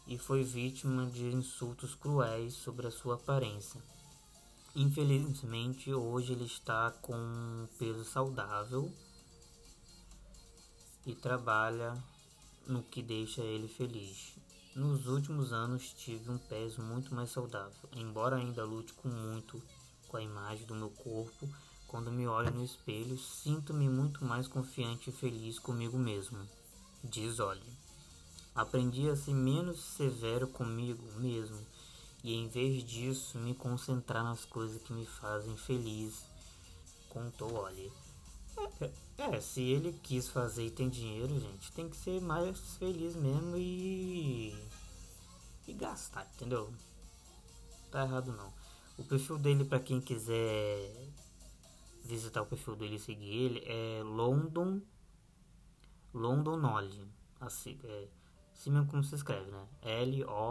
E 0.07 0.17
foi 0.17 0.45
vítima 0.45 1.07
de 1.07 1.27
insultos 1.27 1.97
cruéis 1.97 2.55
sobre 2.55 2.87
a 2.87 2.91
sua 2.91 3.17
aparência. 3.17 3.83
Infelizmente, 4.75 5.93
hoje 5.93 6.33
ele 6.33 6.47
está 6.47 6.91
com 7.02 7.14
um 7.14 7.69
peso 7.79 8.05
saudável 8.05 8.91
e 11.05 11.14
trabalha 11.14 12.02
no 12.67 12.83
que 12.83 13.02
deixa 13.02 13.43
ele 13.43 13.69
feliz. 13.69 14.35
Nos 14.75 15.07
últimos 15.07 15.52
anos 15.52 15.93
tive 15.93 16.31
um 16.31 16.38
peso 16.38 16.81
muito 16.81 17.14
mais 17.14 17.31
saudável, 17.31 17.87
embora 17.95 18.37
ainda 18.37 18.64
lute 18.64 18.95
com 18.95 19.09
muito 19.09 19.62
com 20.09 20.17
a 20.17 20.23
imagem 20.23 20.64
do 20.67 20.75
meu 20.75 20.88
corpo. 20.88 21.47
Quando 21.87 22.11
me 22.11 22.26
olho 22.26 22.50
no 22.50 22.64
espelho, 22.64 23.19
sinto-me 23.19 23.91
muito 23.91 24.25
mais 24.25 24.49
confiante 24.49 25.11
e 25.11 25.12
feliz 25.12 25.59
comigo 25.59 25.99
mesmo. 25.99 26.38
Diz 27.05 27.41
Olhe. 27.41 27.76
Aprendi 28.55 29.11
a 29.11 29.17
ser 29.17 29.35
menos 29.35 29.83
severo 29.83 30.49
comigo 30.49 31.02
mesmo 31.21 31.72
e 32.23 32.35
em 32.35 32.49
vez 32.49 32.85
disso 32.85 33.38
me 33.38 33.55
concentrar 33.55 34.23
nas 34.23 34.45
coisas 34.45 34.81
que 34.83 34.93
me 34.93 35.05
fazem 35.05 35.57
feliz. 35.57 36.25
Contou 37.09 37.55
Ollie. 37.55 37.93
É, 39.19 39.37
é, 39.37 39.41
se 39.41 39.61
ele 39.61 39.93
quis 40.02 40.29
fazer 40.29 40.67
e 40.67 40.71
tem 40.71 40.88
dinheiro, 40.88 41.38
gente, 41.38 41.73
tem 41.73 41.88
que 41.88 41.97
ser 41.97 42.21
mais 42.21 42.59
feliz 42.76 43.14
mesmo 43.17 43.57
e. 43.57 44.55
e 45.67 45.73
gastar, 45.73 46.26
entendeu? 46.35 46.73
Tá 47.91 48.05
errado 48.05 48.33
não. 48.33 48.52
O 48.97 49.05
perfil 49.05 49.38
dele, 49.38 49.64
para 49.64 49.81
quem 49.81 50.00
quiser 50.00 51.09
visitar 52.05 52.43
o 52.43 52.47
perfil 52.47 52.76
dele 52.76 52.97
e 52.97 53.00
seguir 53.00 53.31
ele, 53.31 53.64
é 53.67 54.02
London. 54.02 54.81
London 56.14 56.57
Nolly. 56.57 57.07
Assim, 57.41 57.79
é, 57.85 58.09
Assim 58.62 58.71
mesmo 58.71 58.87
como 58.87 59.02
se 59.02 59.16
escreve, 59.16 59.50
né? 59.50 59.66
L-O-N-D-O-N-O-L-I. 59.83 60.47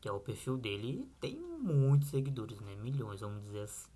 Que 0.00 0.08
é 0.08 0.12
o 0.12 0.20
perfil 0.20 0.56
dele. 0.56 1.10
Tem 1.20 1.34
muitos 1.34 2.10
seguidores, 2.10 2.60
né? 2.60 2.76
Milhões, 2.76 3.22
vamos 3.22 3.42
dizer 3.42 3.62
assim. 3.62 3.90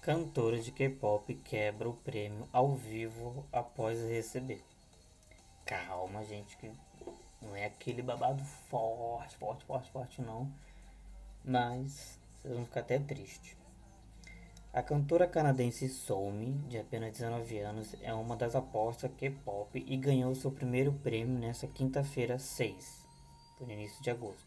Cantora 0.00 0.58
de 0.58 0.72
K-pop 0.72 1.34
quebra 1.34 1.86
o 1.86 1.92
prêmio 1.98 2.48
ao 2.50 2.74
vivo 2.74 3.46
após 3.52 4.00
receber. 4.00 4.64
Calma, 5.66 6.24
gente, 6.24 6.56
que 6.56 6.72
não 7.42 7.54
é 7.54 7.66
aquele 7.66 8.00
babado 8.00 8.42
forte, 8.70 9.36
forte, 9.36 9.66
forte, 9.66 9.90
forte, 9.90 10.22
não. 10.22 10.50
Mas 11.44 12.18
vocês 12.40 12.54
vão 12.54 12.64
ficar 12.64 12.80
até 12.80 12.98
tristes. 12.98 13.54
A 14.76 14.82
cantora 14.82 15.26
canadense 15.26 15.88
Soumi, 15.88 16.52
de 16.68 16.78
apenas 16.78 17.12
19 17.12 17.58
anos, 17.60 17.96
é 18.02 18.12
uma 18.12 18.36
das 18.36 18.54
apostas 18.54 19.10
K-pop 19.16 19.70
e 19.74 19.96
ganhou 19.96 20.34
seu 20.34 20.50
primeiro 20.50 20.92
prêmio 20.92 21.38
nesta 21.38 21.66
quinta-feira 21.66 22.38
6, 22.38 23.06
no 23.58 23.72
início 23.72 24.02
de 24.02 24.10
agosto, 24.10 24.44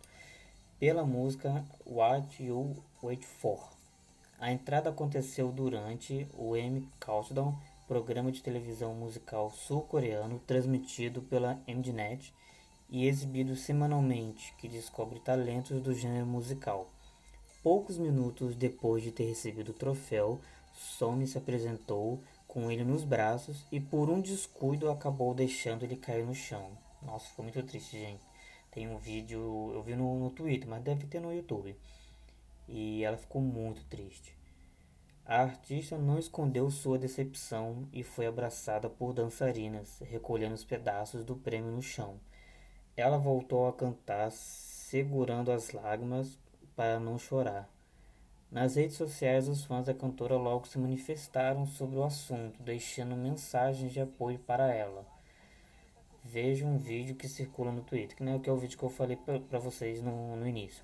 pela 0.80 1.04
música 1.04 1.66
What 1.84 2.44
You 2.44 2.76
Wait 3.02 3.26
For. 3.26 3.72
A 4.40 4.52
entrada 4.52 4.92
aconteceu 4.92 5.52
durante 5.52 6.28
o 6.38 6.56
M 6.56 6.88
Countdown, 7.00 7.58
programa 7.88 8.32
de 8.32 8.44
televisão 8.44 8.94
musical 8.94 9.50
sul-coreano 9.50 10.38
transmitido 10.46 11.24
pela 11.24 11.60
Mnet 11.68 12.32
e 12.88 13.08
exibido 13.08 13.56
semanalmente, 13.56 14.54
que 14.60 14.68
descobre 14.68 15.20
talentos 15.22 15.82
do 15.82 15.92
gênero 15.92 16.28
musical. 16.28 16.88
Poucos 17.62 17.98
minutos 17.98 18.56
depois 18.56 19.04
de 19.04 19.12
ter 19.12 19.26
recebido 19.26 19.70
o 19.70 19.74
troféu, 19.74 20.40
Somi 20.74 21.28
se 21.28 21.38
apresentou 21.38 22.24
com 22.48 22.72
ele 22.72 22.86
nos 22.86 23.04
braços 23.04 23.66
e 23.70 23.82
por 23.82 24.10
um 24.10 24.22
descuido 24.22 24.90
acabou 24.90 25.34
deixando 25.34 25.84
ele 25.84 25.98
cair 25.98 26.26
no 26.26 26.34
chão. 26.34 26.72
Nossa, 27.02 27.30
foi 27.36 27.44
muito 27.44 27.62
triste, 27.64 28.00
gente. 28.00 28.24
Tem 28.72 28.88
um 28.88 28.98
vídeo, 28.98 29.72
eu 29.74 29.84
vi 29.84 29.94
no, 29.94 30.20
no 30.20 30.30
Twitter, 30.30 30.70
mas 30.70 30.82
deve 30.82 31.06
ter 31.06 31.20
no 31.20 31.34
YouTube. 31.34 31.76
E 32.66 33.04
ela 33.04 33.18
ficou 33.18 33.42
muito 33.42 33.84
triste. 33.90 34.34
A 35.26 35.42
artista 35.42 35.98
não 35.98 36.18
escondeu 36.18 36.72
sua 36.72 36.98
decepção 36.98 37.90
e 37.92 38.04
foi 38.04 38.26
abraçada 38.26 38.90
por 38.90 39.14
dançarinas, 39.14 40.00
recolhendo 40.00 40.56
os 40.56 40.64
pedaços 40.64 41.26
do 41.26 41.36
prêmio 41.36 41.72
no 41.72 41.82
chão. 41.82 42.22
Ela 42.96 43.18
voltou 43.18 43.68
a 43.68 43.74
cantar, 43.74 44.32
segurando 44.32 45.52
as 45.52 45.72
lágrimas 45.72 46.38
para 46.80 46.98
não 46.98 47.20
chorar. 47.20 47.70
Nas 48.50 48.78
redes 48.78 48.96
sociais, 48.96 49.50
os 49.50 49.66
fãs 49.66 49.88
da 49.88 49.94
cantora 49.94 50.38
logo 50.38 50.66
se 50.66 50.80
manifestaram 50.80 51.66
sobre 51.66 51.98
o 51.98 52.06
assunto, 52.06 52.64
deixando 52.64 53.18
mensagens 53.18 53.92
de 53.92 54.00
apoio 54.00 54.40
para 54.40 54.74
ela. 54.74 55.06
Veja 56.24 56.66
um 56.66 56.78
vídeo 56.78 57.18
que 57.18 57.28
circula 57.28 57.70
no 57.70 57.82
Twitter, 57.82 58.16
que, 58.16 58.24
né, 58.24 58.40
que 58.40 58.50
é 58.50 58.54
o 58.54 58.56
vídeo 58.56 58.78
que 58.78 58.84
eu 58.86 58.90
falei 58.90 59.18
para 59.18 59.60
vocês 59.60 60.02
no, 60.02 60.38
no 60.38 60.48
início. 60.48 60.82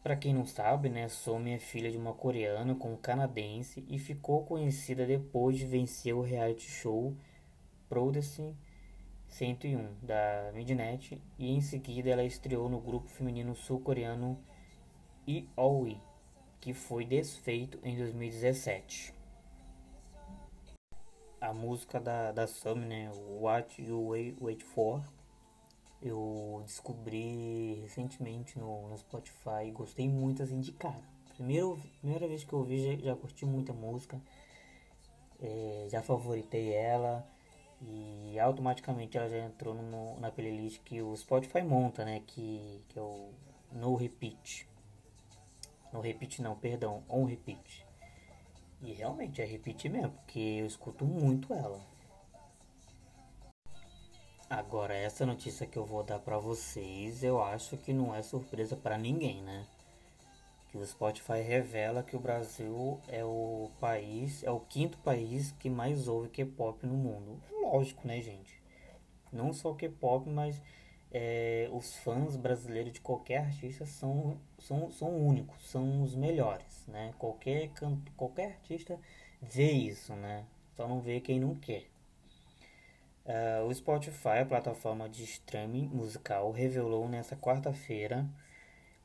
Para 0.00 0.14
quem 0.14 0.32
não 0.32 0.46
sabe, 0.46 0.88
né, 0.88 1.08
Somi 1.08 1.50
é 1.50 1.58
filha 1.58 1.90
de 1.90 1.98
uma 1.98 2.14
coreana 2.14 2.72
com 2.76 2.92
um 2.92 2.96
canadense 2.96 3.84
e 3.88 3.98
ficou 3.98 4.44
conhecida 4.44 5.04
depois 5.04 5.58
de 5.58 5.66
vencer 5.66 6.14
o 6.14 6.22
reality 6.22 6.70
show 6.70 7.16
Produce 7.88 8.54
101 9.26 9.96
da 10.00 10.52
Midnight 10.54 11.20
e 11.36 11.50
em 11.50 11.60
seguida 11.60 12.10
ela 12.10 12.22
estreou 12.22 12.68
no 12.68 12.80
grupo 12.80 13.08
feminino 13.08 13.56
sul-coreano 13.56 14.38
EOE, 15.28 16.00
que 16.58 16.72
foi 16.72 17.04
desfeito 17.04 17.78
em 17.84 17.98
2017. 17.98 19.12
A 21.38 21.52
música 21.52 22.00
da, 22.00 22.32
da 22.32 22.46
Sumi, 22.46 22.86
né, 22.86 23.12
What 23.38 23.82
You 23.82 24.08
Wait, 24.08 24.36
Wait 24.40 24.64
For, 24.64 25.02
eu 26.00 26.62
descobri 26.64 27.74
recentemente 27.82 28.58
no, 28.58 28.88
no 28.88 28.96
Spotify 28.96 29.66
e 29.66 29.70
gostei 29.70 30.08
muito 30.08 30.42
assim 30.42 30.60
de 30.60 30.72
cara. 30.72 31.02
Primeira, 31.34 31.76
primeira 32.00 32.26
vez 32.26 32.42
que 32.42 32.52
eu 32.52 32.60
ouvi, 32.60 32.96
já, 32.96 33.04
já 33.10 33.16
curti 33.16 33.44
muita 33.44 33.74
música. 33.74 34.18
É, 35.40 35.88
já 35.90 36.02
favoritei 36.02 36.72
ela. 36.72 37.28
E 37.82 38.38
automaticamente 38.40 39.18
ela 39.18 39.28
já 39.28 39.44
entrou 39.44 39.74
no, 39.74 40.18
na 40.18 40.30
playlist 40.30 40.80
que 40.82 41.02
o 41.02 41.14
Spotify 41.16 41.62
monta, 41.62 42.04
né? 42.04 42.22
Que, 42.26 42.82
que 42.88 42.98
é 42.98 43.02
o 43.02 43.30
No 43.70 43.94
Repeat. 43.94 44.66
No 45.92 46.00
Repeat 46.00 46.42
não, 46.42 46.54
perdão, 46.54 47.02
On 47.08 47.24
Repeat. 47.24 47.86
E 48.80 48.92
realmente 48.92 49.42
é 49.42 49.44
repeat 49.44 49.88
mesmo, 49.88 50.12
porque 50.12 50.38
eu 50.38 50.66
escuto 50.66 51.04
muito 51.04 51.52
ela. 51.52 51.80
Agora, 54.48 54.94
essa 54.94 55.26
notícia 55.26 55.66
que 55.66 55.76
eu 55.76 55.84
vou 55.84 56.02
dar 56.02 56.20
para 56.20 56.38
vocês, 56.38 57.22
eu 57.22 57.42
acho 57.42 57.76
que 57.76 57.92
não 57.92 58.14
é 58.14 58.22
surpresa 58.22 58.76
para 58.76 58.96
ninguém, 58.96 59.42
né? 59.42 59.66
Que 60.70 60.78
o 60.78 60.86
Spotify 60.86 61.40
revela 61.42 62.02
que 62.02 62.16
o 62.16 62.20
Brasil 62.20 63.00
é 63.08 63.24
o 63.24 63.70
país, 63.80 64.42
é 64.44 64.50
o 64.50 64.60
quinto 64.60 64.96
país 64.98 65.52
que 65.58 65.68
mais 65.68 66.06
ouve 66.06 66.28
K-pop 66.28 66.86
no 66.86 66.94
mundo. 66.94 67.42
Lógico, 67.50 68.06
né, 68.06 68.22
gente? 68.22 68.62
Não 69.32 69.52
só 69.52 69.74
K-pop, 69.74 70.28
mas 70.30 70.62
é, 71.10 71.68
os 71.72 71.96
fãs 71.96 72.36
brasileiros 72.36 72.92
de 72.92 73.00
qualquer 73.00 73.38
artista 73.38 73.86
são, 73.86 74.38
são, 74.58 74.90
são 74.90 75.16
únicos, 75.16 75.70
são 75.70 76.02
os 76.02 76.14
melhores, 76.14 76.86
né? 76.86 77.14
Qualquer, 77.18 77.68
canto, 77.70 78.12
qualquer 78.12 78.46
artista 78.52 78.98
vê 79.40 79.70
isso, 79.70 80.14
né? 80.14 80.44
Só 80.76 80.86
não 80.86 81.00
vê 81.00 81.20
quem 81.20 81.40
não 81.40 81.54
quer. 81.54 81.86
Uh, 83.24 83.66
o 83.66 83.74
Spotify, 83.74 84.40
a 84.40 84.46
plataforma 84.46 85.08
de 85.08 85.24
streaming 85.24 85.88
musical, 85.88 86.50
revelou 86.50 87.08
nesta 87.08 87.36
quarta-feira 87.36 88.26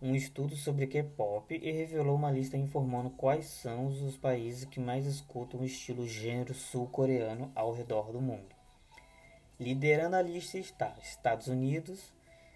um 0.01 0.15
estudo 0.15 0.55
sobre 0.55 0.87
K-pop 0.87 1.53
e 1.55 1.71
revelou 1.71 2.15
uma 2.15 2.31
lista 2.31 2.57
informando 2.57 3.09
quais 3.09 3.45
são 3.45 3.87
os 3.87 4.17
países 4.17 4.65
que 4.65 4.79
mais 4.79 5.05
escutam 5.05 5.61
o 5.61 5.65
estilo 5.65 6.05
gênero 6.07 6.53
sul-coreano 6.53 7.51
ao 7.55 7.73
redor 7.73 8.11
do 8.11 8.21
mundo. 8.21 8.62
Liderando 9.63 10.17
a 10.17 10.21
lista 10.21 10.57
está 10.57 10.93
Estados 11.01 11.47
Unidos, 11.47 12.11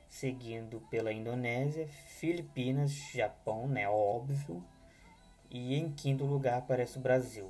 seguindo 0.10 0.82
pela 0.92 1.14
Indonésia, 1.14 1.88
Filipinas, 2.20 2.92
Japão, 2.92 3.66
né, 3.66 3.88
óbvio, 3.88 4.62
e 5.50 5.76
em 5.76 5.90
quinto 5.90 6.26
lugar 6.26 6.58
aparece 6.58 6.98
o 6.98 7.02
Brasil. 7.02 7.50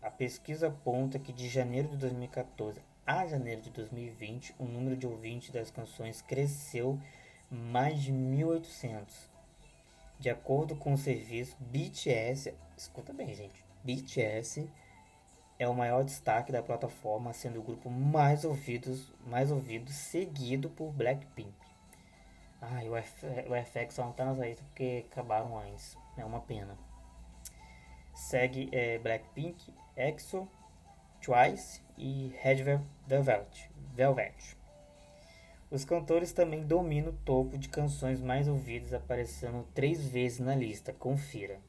A 0.00 0.08
pesquisa 0.08 0.68
aponta 0.68 1.18
que 1.18 1.32
de 1.32 1.48
janeiro 1.48 1.88
de 1.88 1.96
2014 1.96 2.80
a 3.04 3.26
janeiro 3.26 3.60
de 3.60 3.70
2020, 3.70 4.54
o 4.56 4.64
número 4.66 4.96
de 4.96 5.04
ouvintes 5.04 5.50
das 5.50 5.72
canções 5.72 6.22
cresceu 6.22 6.96
mais 7.50 8.00
de 8.00 8.12
1.800. 8.12 9.02
De 10.16 10.30
acordo 10.30 10.76
com 10.76 10.92
o 10.92 10.98
serviço 10.98 11.56
BTS, 11.58 12.54
escuta 12.76 13.12
bem, 13.12 13.34
gente, 13.34 13.64
BTS 13.82 14.70
é 15.60 15.68
o 15.68 15.74
maior 15.74 16.02
destaque 16.02 16.50
da 16.50 16.62
plataforma, 16.62 17.34
sendo 17.34 17.60
o 17.60 17.62
grupo 17.62 17.90
mais 17.90 18.46
ouvido, 18.46 18.98
mais 19.26 19.52
ouvido 19.52 19.90
seguido 19.92 20.70
por 20.70 20.90
Blackpink. 20.90 21.52
Ah, 22.62 22.80
o, 22.88 22.96
F, 22.96 23.26
o 23.26 23.54
FX 23.64 23.94
só 23.94 24.04
não 24.06 24.12
tá 24.12 24.24
nas 24.24 24.38
listas 24.38 24.64
porque 24.66 25.04
acabaram 25.12 25.58
antes. 25.58 25.98
É 26.16 26.24
uma 26.24 26.40
pena. 26.40 26.78
Segue 28.14 28.70
é, 28.72 28.98
Blackpink, 29.00 29.70
EXO, 29.94 30.48
Twice 31.20 31.82
e 31.98 32.34
Red 32.40 32.64
Velvet. 33.06 33.70
Velvet. 33.94 34.56
Os 35.70 35.84
cantores 35.84 36.32
também 36.32 36.64
dominam 36.64 37.10
o 37.10 37.16
topo 37.16 37.58
de 37.58 37.68
canções 37.68 38.22
mais 38.22 38.48
ouvidas, 38.48 38.94
aparecendo 38.94 39.68
três 39.74 40.08
vezes 40.08 40.38
na 40.38 40.54
lista. 40.54 40.90
Confira: 40.94 41.60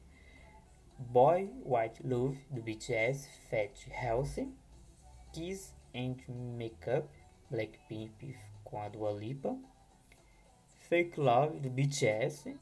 Boy 1.10 1.50
White 1.64 2.06
Love 2.06 2.38
do 2.50 2.62
BTS, 2.62 3.28
Fat 3.50 3.86
Healthy, 3.88 4.48
Kiss 5.32 5.74
and 5.94 6.16
Makeup, 6.28 7.08
Blackpink 7.50 8.36
com 8.64 8.80
a 8.80 8.88
Dua 8.88 9.12
Lipa, 9.12 9.56
Fake 10.88 11.18
Love 11.18 11.60
do 11.60 11.70
BTS, 11.70 12.56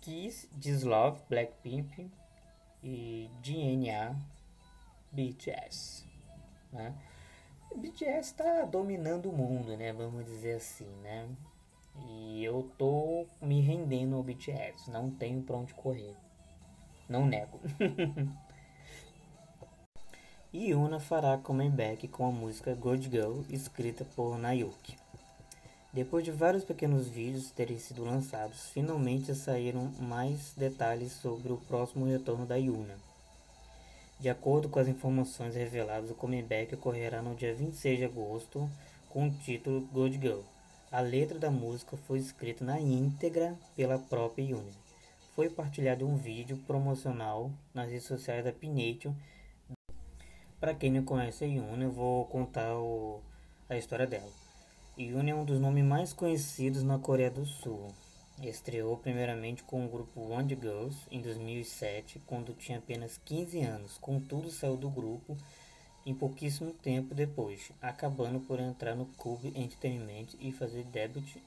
Kiss 0.00 0.48
This 0.60 0.82
Love, 0.82 1.20
Blackpink 1.28 2.10
e 2.82 3.30
DNA 3.42 4.16
BTS. 5.12 6.06
Né? 6.72 6.94
BTS 7.76 8.30
está 8.30 8.64
dominando 8.64 9.30
o 9.30 9.32
mundo, 9.32 9.76
né? 9.76 9.92
Vamos 9.92 10.24
dizer 10.24 10.56
assim, 10.56 10.88
né? 11.02 11.28
E 12.08 12.44
eu 12.44 12.70
tô 12.76 13.26
me 13.40 13.60
rendendo 13.60 14.16
ao 14.16 14.22
BTS, 14.22 14.90
não 14.90 15.10
tenho 15.10 15.42
pra 15.42 15.56
onde 15.56 15.72
correr. 15.74 16.14
Não 17.08 17.26
nego. 17.26 17.60
Yuna 20.54 21.00
fará 21.00 21.36
comeback 21.36 22.06
com 22.08 22.26
a 22.26 22.30
música 22.30 22.74
Good 22.74 23.10
Girl, 23.10 23.40
escrita 23.50 24.04
por 24.16 24.38
Nayuki. 24.38 24.96
Depois 25.92 26.24
de 26.24 26.30
vários 26.30 26.64
pequenos 26.64 27.08
vídeos 27.08 27.50
terem 27.50 27.78
sido 27.78 28.04
lançados, 28.04 28.68
finalmente 28.72 29.34
saíram 29.34 29.92
mais 30.00 30.52
detalhes 30.56 31.12
sobre 31.12 31.52
o 31.52 31.56
próximo 31.56 32.06
retorno 32.06 32.46
da 32.46 32.56
Yuna. 32.56 32.94
De 34.18 34.28
acordo 34.28 34.68
com 34.68 34.78
as 34.78 34.88
informações 34.88 35.54
reveladas, 35.54 36.10
o 36.10 36.14
comeback 36.14 36.74
ocorrerá 36.74 37.20
no 37.20 37.34
dia 37.34 37.54
26 37.54 37.98
de 37.98 38.04
agosto 38.04 38.70
com 39.10 39.28
o 39.28 39.30
título 39.30 39.82
Good 39.92 40.18
Girl. 40.20 40.40
A 40.90 41.00
letra 41.00 41.38
da 41.38 41.50
música 41.50 41.96
foi 42.06 42.20
escrita 42.20 42.64
na 42.64 42.80
íntegra 42.80 43.54
pela 43.76 43.98
própria 43.98 44.44
Yuna. 44.44 44.83
Foi 45.34 45.50
partilhado 45.50 46.06
um 46.06 46.16
vídeo 46.16 46.56
promocional 46.58 47.50
nas 47.74 47.90
redes 47.90 48.06
sociais 48.06 48.44
da 48.44 48.52
Pination. 48.52 49.12
Para 50.60 50.74
quem 50.74 50.92
não 50.92 51.04
conhece 51.04 51.42
a 51.42 51.46
Yuna, 51.48 51.82
eu 51.82 51.90
vou 51.90 52.24
contar 52.26 52.76
o, 52.76 53.20
a 53.68 53.76
história 53.76 54.06
dela. 54.06 54.30
Yuna 54.96 55.30
é 55.30 55.34
um 55.34 55.44
dos 55.44 55.58
nomes 55.58 55.84
mais 55.84 56.12
conhecidos 56.12 56.84
na 56.84 57.00
Coreia 57.00 57.32
do 57.32 57.44
Sul. 57.44 57.92
Estreou 58.40 58.96
primeiramente 58.96 59.64
com 59.64 59.84
o 59.84 59.88
grupo 59.88 60.20
One 60.20 60.48
Girls 60.48 60.96
em 61.10 61.20
2007, 61.20 62.22
quando 62.26 62.54
tinha 62.54 62.78
apenas 62.78 63.18
15 63.24 63.60
anos. 63.60 63.98
Contudo, 63.98 64.52
saiu 64.52 64.76
do 64.76 64.88
grupo 64.88 65.36
em 66.06 66.14
pouquíssimo 66.14 66.72
tempo 66.74 67.12
depois, 67.12 67.72
acabando 67.82 68.38
por 68.38 68.60
entrar 68.60 68.94
no 68.94 69.06
Cube 69.16 69.48
Entertainment 69.48 70.28
e 70.38 70.52
fazer 70.52 70.84
debut 70.84 71.38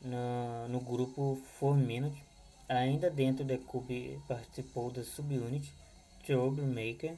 no, 0.00 0.68
no 0.68 0.78
grupo 0.78 1.42
4 1.58 1.76
Minute. 1.76 2.35
Ainda 2.68 3.10
dentro 3.10 3.44
da 3.44 3.58
Cube, 3.58 4.20
participou 4.26 4.90
da 4.90 5.04
subunit 5.04 5.72
Troublemaker, 6.24 7.14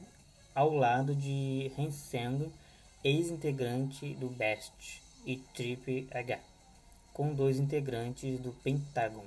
ao 0.53 0.73
lado 0.73 1.15
de 1.15 1.71
Henseng, 1.77 2.51
ex-integrante 3.03 4.13
do 4.15 4.29
Best 4.29 5.01
e 5.25 5.37
Trip 5.37 6.07
H 6.11 6.39
com 7.19 7.33
dois 7.33 7.59
integrantes 7.59 8.39
do 8.39 8.53
Pentagon. 8.63 9.25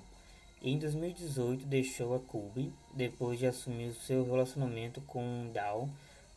Em 0.63 0.79
2018 0.79 1.67
deixou 1.67 2.15
a 2.15 2.21
Cube 2.21 2.73
depois 2.95 3.39
de 3.39 3.47
assumir 3.47 3.93
seu 3.93 4.25
relacionamento 4.25 5.03
com 5.03 5.51
Dow 5.53 5.91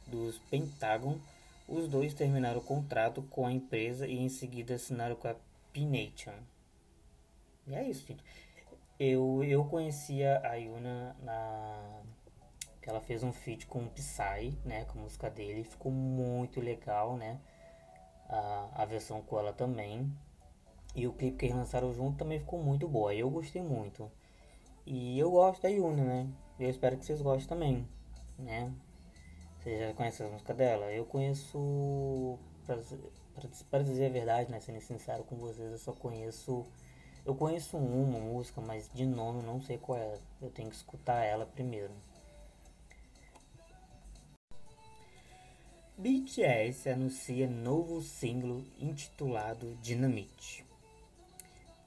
dos 0.06 0.38
Pentagon. 0.52 1.18
Os 1.66 1.88
dois 1.88 2.14
terminaram 2.14 2.60
o 2.60 2.64
contrato 2.64 3.22
com 3.30 3.48
a 3.48 3.54
empresa 3.54 4.06
e 4.06 4.18
em 4.18 4.28
seguida 4.28 4.76
assinaram 4.76 5.16
com 5.16 5.30
a 5.30 5.36
Pination. 5.72 6.34
E 7.66 7.74
é 7.74 7.90
isso, 7.90 8.06
gente. 8.06 8.22
Eu, 9.00 9.44
eu 9.44 9.66
conhecia 9.66 10.40
a 10.44 10.56
Yuna 10.56 11.16
na 11.22 12.02
que 12.82 12.90
ela 12.90 13.02
fez 13.02 13.24
um 13.24 13.34
feat 13.34 13.66
com 13.66 13.80
o 13.80 13.90
Psy, 13.90 14.56
né, 14.64 14.86
com 14.86 15.00
a 15.00 15.02
música 15.02 15.28
dele, 15.28 15.64
ficou 15.64 15.92
muito 15.92 16.62
legal, 16.62 17.18
né? 17.18 17.40
A, 18.30 18.84
a 18.84 18.86
versão 18.86 19.24
com 19.24 19.40
ela 19.40 19.52
também. 19.52 20.16
E 20.96 21.08
o 21.08 21.14
clipe 21.14 21.38
que 21.38 21.46
eles 21.46 21.58
lançaram 21.58 21.92
junto 21.94 22.18
também 22.18 22.40
ficou 22.40 22.62
muito 22.62 22.88
boa. 22.88 23.14
Eu 23.14 23.30
gostei 23.30 23.62
muito. 23.62 24.10
E 24.86 25.18
eu 25.18 25.32
gosto 25.32 25.64
da 25.64 25.68
Yuna, 25.68 26.04
né? 26.04 26.28
Eu 26.60 26.70
espero 26.70 26.96
que 26.96 27.04
vocês 27.06 27.22
gostem 27.22 27.48
também, 27.48 27.88
né? 28.38 28.72
Vocês 29.60 29.80
já 29.80 29.94
conhecem 29.96 30.28
a 30.28 30.30
música 30.30 30.54
dela? 30.54 30.86
Eu 30.92 31.06
conheço. 31.06 32.38
Pra, 32.68 32.78
pra, 33.34 33.50
pra, 33.72 33.82
dizer 33.82 34.06
a 34.06 34.10
verdade, 34.10 34.52
né? 34.52 34.60
Sendo 34.60 34.80
sincero 34.80 35.24
com 35.24 35.36
vocês, 35.38 35.72
eu 35.72 35.78
só 35.80 35.92
conheço. 35.92 36.64
Eu 37.26 37.34
conheço 37.34 37.76
uma 37.76 38.20
música, 38.20 38.62
mas 38.62 38.88
de 38.94 39.04
nome 39.04 39.42
não 39.42 39.60
sei 39.60 39.80
qual 39.80 39.98
é. 39.98 40.20
Eu 40.40 40.52
tenho 40.52 40.70
que 40.70 40.76
escutar 40.76 41.24
ela 41.24 41.44
primeiro. 41.44 41.92
BTS 45.98 46.88
anuncia 46.90 47.50
novo 47.50 48.00
single 48.02 48.62
intitulado 48.80 49.76
Dynamite. 49.82 50.64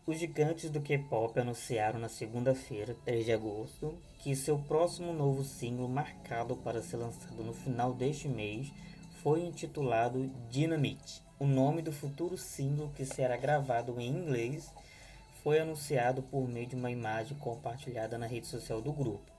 Os 0.04 0.18
gigantes 0.18 0.70
do 0.70 0.80
K-pop 0.80 1.38
anunciaram 1.38 2.00
na 2.00 2.08
segunda-feira, 2.08 2.96
3 3.04 3.26
de 3.26 3.32
agosto, 3.32 3.96
que 4.18 4.34
seu 4.34 4.58
próximo 4.58 5.12
novo 5.12 5.44
single, 5.44 5.86
marcado 5.86 6.56
para 6.56 6.82
ser 6.82 6.96
lançado 6.96 7.44
no 7.44 7.52
final 7.52 7.92
deste 7.92 8.26
mês, 8.26 8.72
foi 9.22 9.42
intitulado 9.42 10.26
Dynamite. 10.50 11.22
O 11.38 11.46
nome 11.46 11.82
do 11.82 11.92
futuro 11.92 12.36
single, 12.36 12.90
que 12.96 13.04
será 13.04 13.36
gravado 13.36 14.00
em 14.00 14.08
inglês, 14.08 14.72
foi 15.48 15.60
anunciado 15.60 16.22
por 16.22 16.46
meio 16.46 16.66
de 16.66 16.76
uma 16.76 16.90
imagem 16.90 17.34
compartilhada 17.38 18.18
na 18.18 18.26
rede 18.26 18.46
social 18.46 18.82
do 18.82 18.92
grupo. 18.92 19.32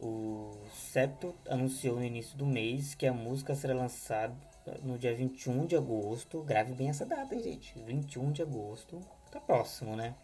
O 0.00 0.56
Septo 0.72 1.34
anunciou 1.46 1.96
no 1.96 2.04
início 2.04 2.34
do 2.34 2.46
mês 2.46 2.94
que 2.94 3.06
a 3.06 3.12
música 3.12 3.54
será 3.54 3.74
lançada 3.74 4.34
no 4.82 4.96
dia 4.96 5.14
21 5.14 5.66
de 5.66 5.76
agosto. 5.76 6.42
Grave 6.44 6.72
bem 6.72 6.88
essa 6.88 7.04
data, 7.04 7.38
gente. 7.38 7.78
21 7.80 8.32
de 8.32 8.40
agosto. 8.40 8.98
Tá 9.30 9.38
próximo, 9.38 9.94
né? 9.94 10.14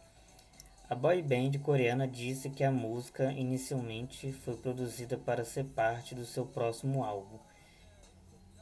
A 0.88 0.94
boy 0.94 1.20
band 1.20 1.58
coreana 1.62 2.08
disse 2.08 2.48
que 2.48 2.64
a 2.64 2.72
música 2.72 3.30
inicialmente 3.30 4.32
foi 4.32 4.56
produzida 4.56 5.18
para 5.18 5.44
ser 5.44 5.64
parte 5.64 6.14
do 6.14 6.24
seu 6.24 6.46
próximo 6.46 7.04
álbum, 7.04 7.36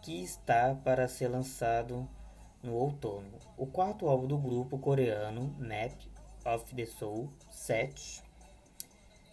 que 0.03 0.25
está 0.25 0.75
para 0.75 1.07
ser 1.07 1.29
lançado 1.29 2.09
no 2.63 2.75
outono. 2.75 3.31
O 3.57 3.67
quarto 3.67 4.09
álbum 4.09 4.27
do 4.27 4.39
grupo 4.39 4.79
coreano, 4.79 5.55
Map 5.59 5.93
of 6.45 6.75
the 6.75 6.87
Soul 6.87 7.33
7, 7.51 8.23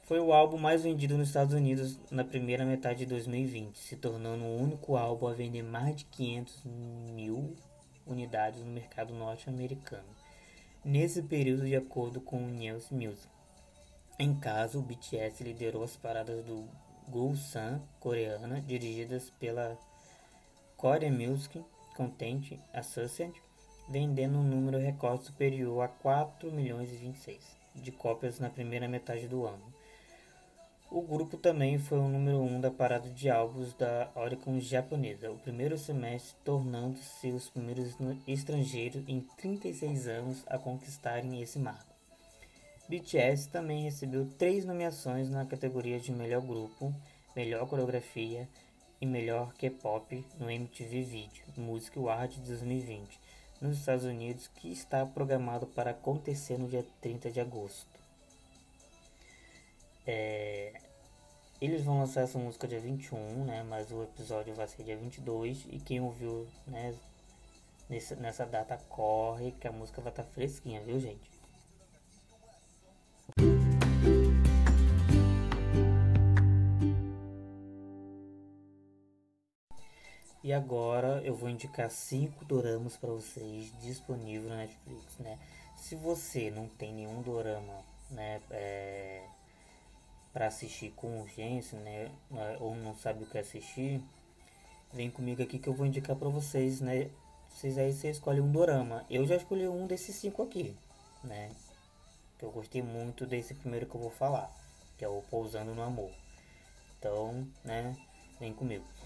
foi 0.04 0.20
o 0.20 0.34
álbum 0.34 0.58
mais 0.58 0.84
vendido 0.84 1.18
nos 1.18 1.28
Estados 1.28 1.54
Unidos 1.54 2.00
na 2.10 2.24
primeira 2.24 2.66
metade 2.66 3.00
de 3.00 3.06
2020, 3.06 3.78
se 3.78 3.96
tornando 3.96 4.44
o 4.44 4.58
único 4.58 4.98
álbum 4.98 5.28
a 5.28 5.34
vender 5.34 5.64
mais 5.64 5.96
de 5.98 6.06
500 6.06 6.64
mil 6.64 7.56
unidades 8.08 8.62
no 8.62 8.72
mercado 8.72 9.14
norte-americano 9.14 10.20
nesse 10.84 11.22
período 11.22 11.66
de 11.66 11.76
acordo 11.76 12.22
com 12.22 12.38
o 12.44 12.50
News 12.50 12.90
Music. 12.90 13.28
Em 14.18 14.36
caso, 14.36 14.80
o 14.80 14.82
BTS 14.82 15.44
liderou 15.44 15.84
as 15.84 15.96
paradas 15.96 16.44
do 16.44 16.68
Gulsan 17.08 17.82
coreana, 18.00 18.62
dirigidas 18.62 19.30
pela 19.40 19.78
Korea 20.76 21.12
Music 21.12 21.64
Content 22.00 22.58
Associate, 22.74 23.44
vendendo 23.90 24.38
um 24.38 24.44
número 24.44 24.78
recorde 24.78 25.26
superior 25.26 25.82
a 25.82 25.90
4 25.90 26.50
milhões 26.50 26.90
e 26.94 26.96
26 26.96 27.58
de 27.76 27.92
cópias 27.92 28.40
na 28.40 28.50
primeira 28.50 28.88
metade 28.88 29.28
do 29.28 29.46
ano. 29.46 29.74
O 30.90 31.02
grupo 31.02 31.36
também 31.36 31.78
foi 31.78 32.00
o 32.00 32.08
número 32.08 32.38
1 32.38 32.56
um 32.56 32.62
da 32.62 32.72
parada 32.72 33.10
de 33.10 33.30
álbuns 33.30 33.74
da 33.74 34.10
Oricon 34.16 34.62
japonesa, 34.62 35.30
o 35.30 35.38
primeiro 35.40 35.78
semestre 35.78 36.38
tornando-se 36.46 37.32
os 37.32 37.50
primeiros 37.50 37.94
estrangeiros 38.26 39.04
em 39.06 39.20
36 39.36 40.08
anos 40.08 40.44
a 40.48 40.58
conquistarem 40.58 41.42
esse 41.42 41.60
marco. 41.60 41.94
BTS 42.88 43.50
também 43.50 43.84
recebeu 43.84 44.26
três 44.38 44.64
nomeações 44.64 45.30
na 45.30 45.46
categoria 45.46 46.00
de 46.00 46.14
melhor 46.14 46.42
grupo, 46.42 46.96
melhor 47.36 47.68
coreografia 47.68 48.48
e 49.02 49.06
melhor 49.06 49.54
K-pop 49.54 50.26
no 50.40 50.50
MTV 50.50 51.04
Video 51.04 51.44
Music 51.58 51.98
Award 51.98 52.40
2020 52.42 53.20
nos 53.62 53.78
Estados 53.78 54.06
Unidos, 54.06 54.48
que 54.56 54.72
está 54.72 55.06
programado 55.06 55.68
para 55.68 55.92
acontecer 55.92 56.58
no 56.58 56.68
dia 56.68 56.86
30 57.02 57.30
de 57.30 57.42
agosto. 57.42 58.00
É, 60.08 60.74
eles 61.62 61.84
vão 61.84 62.00
lançar 62.00 62.22
essa 62.22 62.40
música 62.40 62.68
dia 62.68 62.80
21, 62.80 63.46
né? 63.46 63.64
Mas 63.64 63.92
o 63.92 64.04
episódio 64.04 64.54
vai 64.56 64.68
ser 64.68 64.84
dia 64.84 64.96
22. 64.96 65.66
E 65.70 65.80
quem 65.80 66.00
ouviu, 66.00 66.48
né? 66.66 66.96
Nessa, 67.90 68.16
nessa 68.16 68.46
data, 68.46 68.78
corre 68.88 69.52
que 69.60 69.68
a 69.68 69.72
música 69.72 70.02
vai 70.02 70.12
estar 70.12 70.24
tá 70.24 70.30
fresquinha, 70.30 70.80
viu, 70.82 71.00
gente? 71.00 71.39
E 80.50 80.52
agora 80.52 81.22
eu 81.24 81.36
vou 81.36 81.48
indicar 81.48 81.92
cinco 81.92 82.44
doramas 82.44 82.98
para 82.98 83.12
vocês 83.12 83.72
disponíveis 83.84 84.50
na 84.50 84.58
Netflix, 84.58 85.20
né? 85.20 85.38
Se 85.78 85.94
você 85.94 86.50
não 86.50 86.68
tem 86.68 86.92
nenhum 86.92 87.22
dorama, 87.22 87.86
né, 88.10 88.42
é, 88.50 89.28
para 90.34 90.48
assistir 90.48 90.90
com 90.96 91.22
urgência, 91.22 91.78
né, 91.78 92.12
né, 92.32 92.58
ou 92.60 92.76
não 92.76 92.96
sabe 92.96 93.26
o 93.26 93.28
que 93.28 93.38
assistir, 93.38 94.02
vem 94.92 95.12
comigo 95.12 95.44
aqui 95.44 95.60
que 95.60 95.70
eu 95.70 95.74
vou 95.76 95.86
indicar 95.86 96.16
para 96.16 96.30
vocês, 96.30 96.82
né? 96.82 97.12
Vocês 97.52 97.78
aí 97.78 97.94
você 97.94 98.10
escolhe 98.10 98.42
um 98.42 98.52
dorama. 98.52 99.06
Eu 99.08 99.28
já 99.28 99.36
escolhi 99.36 99.68
um 99.68 99.86
desses 99.86 100.16
cinco 100.16 100.42
aqui, 100.42 100.76
né? 101.24 101.52
Que 102.40 102.46
eu 102.46 102.50
gostei 102.50 102.82
muito 102.82 103.28
desse 103.28 103.54
primeiro 103.54 103.86
que 103.86 103.94
eu 103.94 104.02
vou 104.02 104.10
falar, 104.10 104.52
que 104.98 105.06
é 105.06 105.08
o 105.08 105.22
Pousando 105.30 105.76
no 105.76 105.84
Amor. 105.84 106.10
Então, 106.98 107.48
né, 107.64 107.96
vem 108.40 108.52
comigo. 108.52 108.99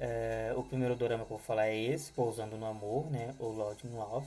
É, 0.00 0.52
o 0.56 0.62
primeiro 0.62 0.94
dorama 0.94 1.24
que 1.24 1.32
eu 1.32 1.36
vou 1.36 1.44
falar 1.44 1.66
é 1.66 1.76
esse, 1.76 2.12
Pousando 2.12 2.56
no 2.56 2.66
Amor, 2.66 3.10
né? 3.10 3.34
O 3.38 3.46
Lord 3.46 3.86
in 3.86 3.90
Love. 3.90 4.26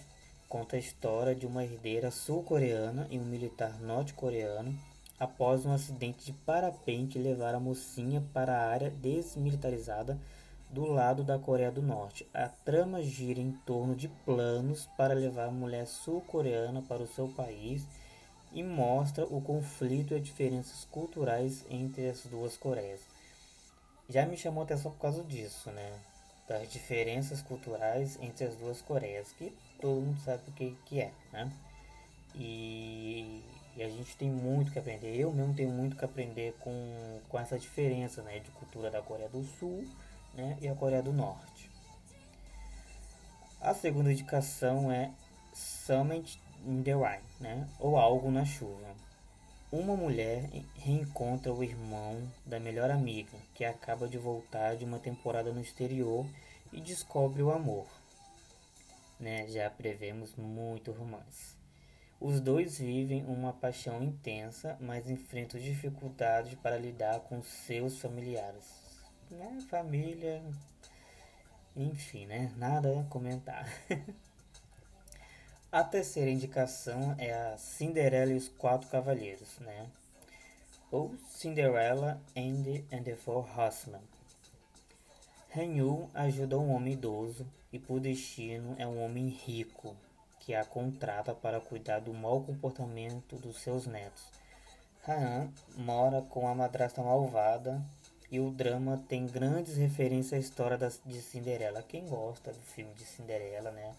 Conta 0.50 0.76
a 0.76 0.80
história 0.80 1.34
de 1.34 1.46
uma 1.46 1.64
herdeira 1.64 2.12
sul-coreana 2.12 3.08
e 3.10 3.18
um 3.18 3.24
militar 3.24 3.80
norte-coreano 3.80 4.78
após 5.18 5.66
um 5.66 5.72
acidente 5.72 6.26
de 6.26 6.34
parapente 6.34 7.18
levar 7.18 7.56
a 7.56 7.60
mocinha 7.60 8.22
para 8.34 8.58
a 8.58 8.68
área 8.70 8.90
desmilitarizada 8.90 10.18
do 10.70 10.86
lado 10.86 11.24
da 11.24 11.38
Coreia 11.38 11.72
do 11.72 11.82
Norte. 11.82 12.28
A 12.34 12.50
trama 12.50 13.02
gira 13.02 13.40
em 13.40 13.52
torno 13.66 13.96
de 13.96 14.08
planos 14.26 14.90
para 14.98 15.14
levar 15.14 15.46
a 15.46 15.52
mulher 15.52 15.86
sul-coreana 15.86 16.82
para 16.82 17.04
o 17.04 17.08
seu 17.08 17.28
país 17.30 17.86
e 18.52 18.64
mostra 18.64 19.26
o 19.26 19.40
conflito 19.40 20.14
e 20.14 20.18
as 20.18 20.24
diferenças 20.24 20.86
culturais 20.92 21.64
entre 21.70 22.10
as 22.10 22.26
duas 22.26 22.58
Coreias. 22.58 23.11
Já 24.12 24.26
me 24.26 24.38
chamou 24.38 24.64
atenção 24.64 24.92
por 24.92 25.00
causa 25.00 25.24
disso, 25.24 25.72
né? 25.72 26.00
Das 26.48 26.70
diferenças 26.72 27.42
culturais 27.42 28.18
entre 28.22 28.46
as 28.46 28.56
duas 28.56 28.82
Coreias, 28.82 29.32
que 29.32 29.56
todo 29.80 30.02
mundo 30.02 30.20
sabe 30.22 30.44
o 30.48 30.52
que, 30.52 30.78
que 30.86 31.02
é, 31.02 31.12
né? 31.32 31.52
E 32.36 33.42
e 33.76 33.84
a 33.84 33.90
gente 33.90 34.16
tem 34.18 34.30
muito 34.30 34.72
que 34.72 34.80
aprender. 34.80 35.16
Eu 35.18 35.32
mesmo 35.32 35.54
tenho 35.54 35.70
muito 35.70 35.96
que 35.96 36.04
aprender 36.04 36.54
com, 36.60 37.20
com 37.30 37.40
essa 37.40 37.58
diferença 37.58 38.22
né, 38.22 38.40
de 38.40 38.52
cultura 38.52 38.92
da 38.92 39.02
Coreia 39.02 39.30
do 39.30 39.44
Sul 39.44 39.88
né, 40.34 40.58
e 40.62 40.68
a 40.68 40.76
Coreia 40.76 41.02
do 41.02 41.14
Norte. 41.14 41.70
A 43.62 43.74
segunda 43.74 44.12
indicação 44.12 44.92
é 44.92 45.12
Summit 45.54 46.42
in 46.66 46.84
the 46.84 46.94
Rain, 46.94 47.22
né, 47.40 47.68
ou 47.80 47.98
Algo 47.98 48.30
na 48.30 48.44
Chuva. 48.44 48.96
Uma 49.72 49.96
mulher 49.96 50.50
reencontra 50.76 51.54
o 51.54 51.64
irmão 51.64 52.30
da 52.46 52.60
melhor 52.60 52.92
amiga, 52.92 53.38
que 53.56 53.64
acaba 53.64 54.06
de 54.06 54.18
voltar 54.18 54.76
de 54.76 54.84
uma 54.84 55.00
temporada 55.00 55.54
no 55.54 55.62
exterior 55.62 56.26
e 56.74 56.82
descobre 56.82 57.42
o 57.42 57.50
amor. 57.50 57.88
Né, 59.18 59.48
já 59.48 59.70
prevemos 59.70 60.36
muito 60.36 60.92
romance. 60.92 61.56
Os 62.20 62.42
dois 62.42 62.80
vivem 62.80 63.24
uma 63.26 63.54
paixão 63.54 64.04
intensa, 64.04 64.78
mas 64.82 65.10
enfrentam 65.10 65.58
dificuldades 65.58 66.54
para 66.56 66.78
lidar 66.78 67.22
com 67.22 67.42
seus 67.42 67.98
familiares. 67.98 68.66
Né? 69.30 69.66
Família, 69.70 70.44
enfim, 71.78 72.26
né? 72.26 72.52
Nada 72.58 73.00
a 73.00 73.04
comentar. 73.06 73.66
a 75.72 75.86
terceira 75.86 76.30
indicação 76.30 77.16
é 77.18 77.32
a 77.34 77.58
Cinderela 77.58 78.34
e 78.34 78.38
os 78.38 78.50
Quatro 78.50 78.90
Cavalheiros, 78.90 79.58
né? 79.60 79.88
Ou 80.92 81.16
Cinderella 81.30 82.22
and, 82.36 82.84
and 82.92 83.04
the 83.04 83.16
Four 83.16 83.48
Horsemen. 83.58 84.02
Hanyu 85.56 86.10
ajuda 86.14 86.60
um 86.60 86.74
homem 86.74 86.94
idoso 86.94 87.48
e 87.72 87.80
por 87.80 88.02
destino 88.02 88.76
é 88.78 88.86
um 88.86 89.02
homem 89.02 89.30
rico 89.30 89.96
que 90.42 90.54
a 90.54 90.66
contrata 90.66 91.34
para 91.34 91.62
cuidar 91.62 92.00
do 92.00 92.14
mau 92.14 92.42
comportamento 92.42 93.38
dos 93.38 93.62
seus 93.62 93.88
netos. 93.88 94.24
Han 95.08 95.50
mora 95.78 96.22
com 96.22 96.50
a 96.50 96.54
madrasta 96.54 97.02
malvada 97.02 97.82
e 98.30 98.42
o 98.42 98.52
drama 98.52 99.02
tem 99.08 99.26
grandes 99.26 99.78
referências 99.78 100.34
à 100.34 100.38
história 100.38 100.78
de 101.06 101.22
Cinderela. 101.22 101.82
Quem 101.82 102.06
gosta 102.08 102.52
do 102.52 102.60
filme 102.60 102.94
de 102.94 103.06
Cinderela, 103.06 103.72
né? 103.72 103.94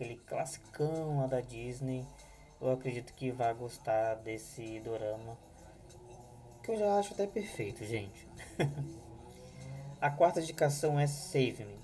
Aquele 0.00 0.16
classicão 0.16 1.18
lá 1.18 1.26
da 1.26 1.42
Disney, 1.42 2.06
eu 2.58 2.72
acredito 2.72 3.12
que 3.12 3.30
vai 3.30 3.52
gostar 3.52 4.14
desse 4.14 4.80
drama. 4.80 5.36
Que 6.62 6.70
eu 6.70 6.78
já 6.78 6.98
acho 6.98 7.12
até 7.12 7.26
perfeito, 7.26 7.84
gente. 7.84 8.26
a 10.00 10.08
quarta 10.08 10.40
indicação 10.40 10.98
é 10.98 11.06
Save 11.06 11.66
Me 11.66 11.80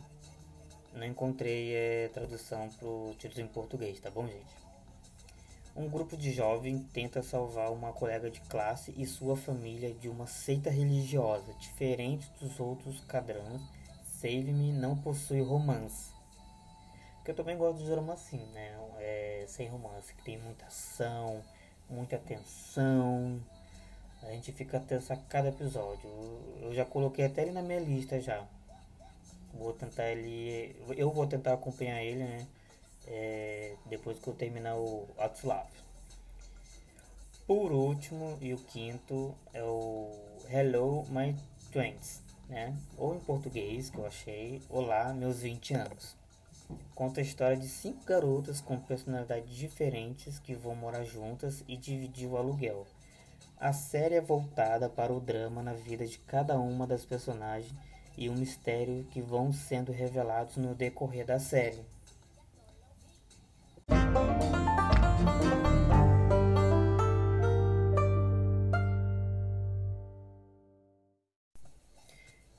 não 0.96 1.06
encontrei 1.06 1.74
é, 1.74 2.08
tradução 2.08 2.70
para 2.70 2.88
o 2.88 3.14
título 3.18 3.42
em 3.42 3.48
português, 3.48 4.00
tá 4.00 4.10
bom, 4.10 4.26
gente? 4.26 4.56
Um 5.76 5.90
grupo 5.90 6.16
de 6.16 6.32
jovens 6.32 6.86
tenta 6.90 7.22
salvar 7.22 7.70
uma 7.70 7.92
colega 7.92 8.30
de 8.30 8.40
classe 8.40 8.94
e 8.96 9.04
sua 9.04 9.36
família 9.36 9.92
de 9.92 10.08
uma 10.08 10.26
seita 10.26 10.70
religiosa. 10.70 11.52
Diferente 11.60 12.26
dos 12.40 12.58
outros 12.58 12.98
cadrans, 13.00 13.60
Save 14.06 14.54
Me 14.54 14.72
não 14.72 14.96
possui 14.96 15.42
romance. 15.42 16.15
Porque 17.26 17.40
eu 17.40 17.44
também 17.44 17.56
gosto 17.56 17.78
de 17.78 17.90
drama 17.90 18.12
assim, 18.12 18.38
né? 18.52 18.78
É, 19.00 19.44
sem 19.48 19.66
romance, 19.66 20.14
que 20.14 20.22
tem 20.22 20.38
muita 20.38 20.64
ação, 20.66 21.42
muita 21.90 22.18
tensão. 22.18 23.42
A 24.22 24.30
gente 24.30 24.52
fica 24.52 24.78
tenso 24.78 25.12
a 25.12 25.16
cada 25.16 25.48
episódio. 25.48 26.08
Eu 26.62 26.72
já 26.72 26.84
coloquei 26.84 27.24
até 27.24 27.42
ele 27.42 27.50
na 27.50 27.62
minha 27.62 27.80
lista 27.80 28.20
já. 28.20 28.46
Vou 29.54 29.72
tentar 29.72 30.08
ele. 30.08 30.76
Eu 30.96 31.10
vou 31.10 31.26
tentar 31.26 31.54
acompanhar 31.54 32.00
ele, 32.00 32.22
né? 32.22 32.46
É, 33.08 33.74
depois 33.86 34.20
que 34.20 34.28
eu 34.28 34.34
terminar 34.34 34.76
o 34.76 35.08
Atslav. 35.18 35.66
por 37.44 37.72
último 37.72 38.38
e 38.40 38.54
o 38.54 38.58
quinto 38.58 39.34
é 39.52 39.64
o 39.64 40.12
Hello 40.48 41.04
My 41.08 41.34
Twenties, 41.72 42.22
né? 42.48 42.72
Ou 42.96 43.16
em 43.16 43.20
português 43.20 43.90
que 43.90 43.98
eu 43.98 44.06
achei, 44.06 44.62
Olá 44.70 45.12
Meus 45.12 45.40
20 45.40 45.74
anos. 45.74 46.25
Conta 46.94 47.20
a 47.20 47.22
história 47.22 47.56
de 47.56 47.68
cinco 47.68 48.04
garotas 48.04 48.60
com 48.60 48.78
personalidades 48.78 49.54
diferentes 49.54 50.38
que 50.38 50.54
vão 50.54 50.74
morar 50.74 51.04
juntas 51.04 51.62
e 51.68 51.76
dividir 51.76 52.28
o 52.28 52.36
aluguel. 52.36 52.86
A 53.58 53.72
série 53.72 54.14
é 54.14 54.20
voltada 54.20 54.88
para 54.88 55.12
o 55.12 55.20
drama 55.20 55.62
na 55.62 55.72
vida 55.72 56.06
de 56.06 56.18
cada 56.18 56.58
uma 56.58 56.86
das 56.86 57.04
personagens 57.04 57.72
e 58.16 58.28
o 58.28 58.34
mistério 58.34 59.04
que 59.10 59.20
vão 59.20 59.52
sendo 59.52 59.92
revelados 59.92 60.56
no 60.56 60.74
decorrer 60.74 61.26
da 61.26 61.38
série. 61.38 61.84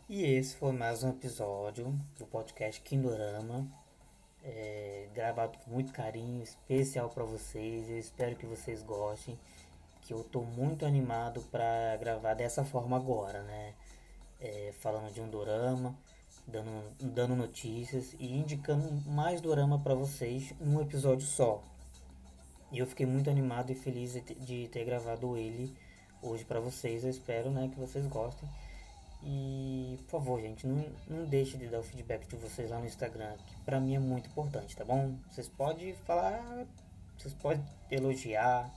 E 0.09 0.23
esse 0.23 0.55
foi 0.55 0.71
mais 0.71 1.03
um 1.03 1.09
episódio 1.09 1.93
do 2.17 2.25
podcast 2.25 2.81
Kindorama, 2.81 3.67
é, 4.47 5.09
gravado 5.13 5.57
com 5.59 5.71
muito 5.71 5.91
carinho, 5.91 6.41
especial 6.41 7.09
para 7.09 7.23
vocês. 7.23 7.89
Eu 7.89 7.99
espero 7.99 8.35
que 8.35 8.45
vocês 8.45 8.81
gostem, 8.81 9.37
que 10.01 10.13
eu 10.13 10.23
tô 10.23 10.41
muito 10.41 10.85
animado 10.85 11.41
para 11.51 11.97
gravar 11.97 12.33
dessa 12.33 12.63
forma 12.63 12.95
agora, 12.95 13.43
né? 13.43 13.73
É, 14.39 14.73
falando 14.79 15.11
de 15.11 15.19
um 15.19 15.29
dorama, 15.29 15.97
dando, 16.47 16.71
dando 17.01 17.35
notícias 17.35 18.15
e 18.19 18.37
indicando 18.37 18.89
mais 19.09 19.41
dorama 19.41 19.79
para 19.79 19.95
vocês 19.95 20.53
num 20.61 20.81
episódio 20.81 21.27
só. 21.27 21.61
E 22.71 22.79
eu 22.79 22.87
fiquei 22.87 23.05
muito 23.05 23.29
animado 23.29 23.71
e 23.71 23.75
feliz 23.75 24.13
de 24.13 24.67
ter 24.67 24.85
gravado 24.85 25.35
ele 25.37 25.75
hoje 26.21 26.45
para 26.45 26.59
vocês. 26.59 27.03
Eu 27.03 27.09
espero 27.09 27.49
né, 27.49 27.69
que 27.73 27.79
vocês 27.79 28.05
gostem. 28.07 28.47
E, 29.29 29.99
por 30.03 30.21
favor, 30.21 30.39
gente, 30.39 30.65
não, 30.65 30.85
não 31.05 31.25
deixe 31.25 31.57
de 31.57 31.67
dar 31.67 31.81
o 31.81 31.83
feedback 31.83 32.25
de 32.29 32.37
vocês 32.37 32.69
lá 32.69 32.79
no 32.79 32.85
Instagram, 32.85 33.35
que 33.45 33.57
pra 33.65 33.77
mim 33.77 33.93
é 33.93 33.99
muito 33.99 34.29
importante, 34.29 34.73
tá 34.73 34.85
bom? 34.85 35.17
Vocês 35.29 35.49
podem 35.49 35.93
falar, 36.05 36.65
vocês 37.17 37.33
podem 37.33 37.61
elogiar, 37.91 38.71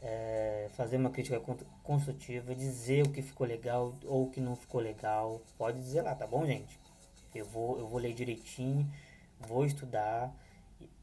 é, 0.00 0.70
fazer 0.72 0.96
uma 0.96 1.10
crítica 1.10 1.38
construtiva, 1.82 2.54
dizer 2.54 3.06
o 3.06 3.10
que 3.10 3.20
ficou 3.20 3.46
legal 3.46 3.94
ou 4.06 4.24
o 4.24 4.30
que 4.30 4.40
não 4.40 4.56
ficou 4.56 4.80
legal. 4.80 5.42
Pode 5.58 5.78
dizer 5.78 6.00
lá, 6.00 6.14
tá 6.14 6.26
bom, 6.26 6.46
gente? 6.46 6.80
Eu 7.34 7.44
vou, 7.44 7.78
eu 7.78 7.86
vou 7.86 8.00
ler 8.00 8.14
direitinho, 8.14 8.90
vou 9.46 9.66
estudar 9.66 10.34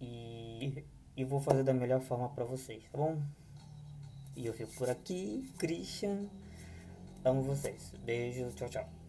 e, 0.01 0.83
e 1.15 1.23
vou 1.23 1.39
fazer 1.39 1.61
da 1.61 1.75
melhor 1.75 2.01
forma 2.01 2.27
para 2.29 2.43
vocês, 2.43 2.81
tá 2.91 2.97
bom? 2.97 3.21
E 4.35 4.47
eu 4.47 4.53
fico 4.53 4.73
por 4.73 4.89
aqui, 4.89 5.47
Christian. 5.59 6.27
Amo 7.25 7.41
vocês. 7.41 7.93
Beijo, 8.03 8.51
tchau, 8.51 8.67
tchau. 8.67 9.02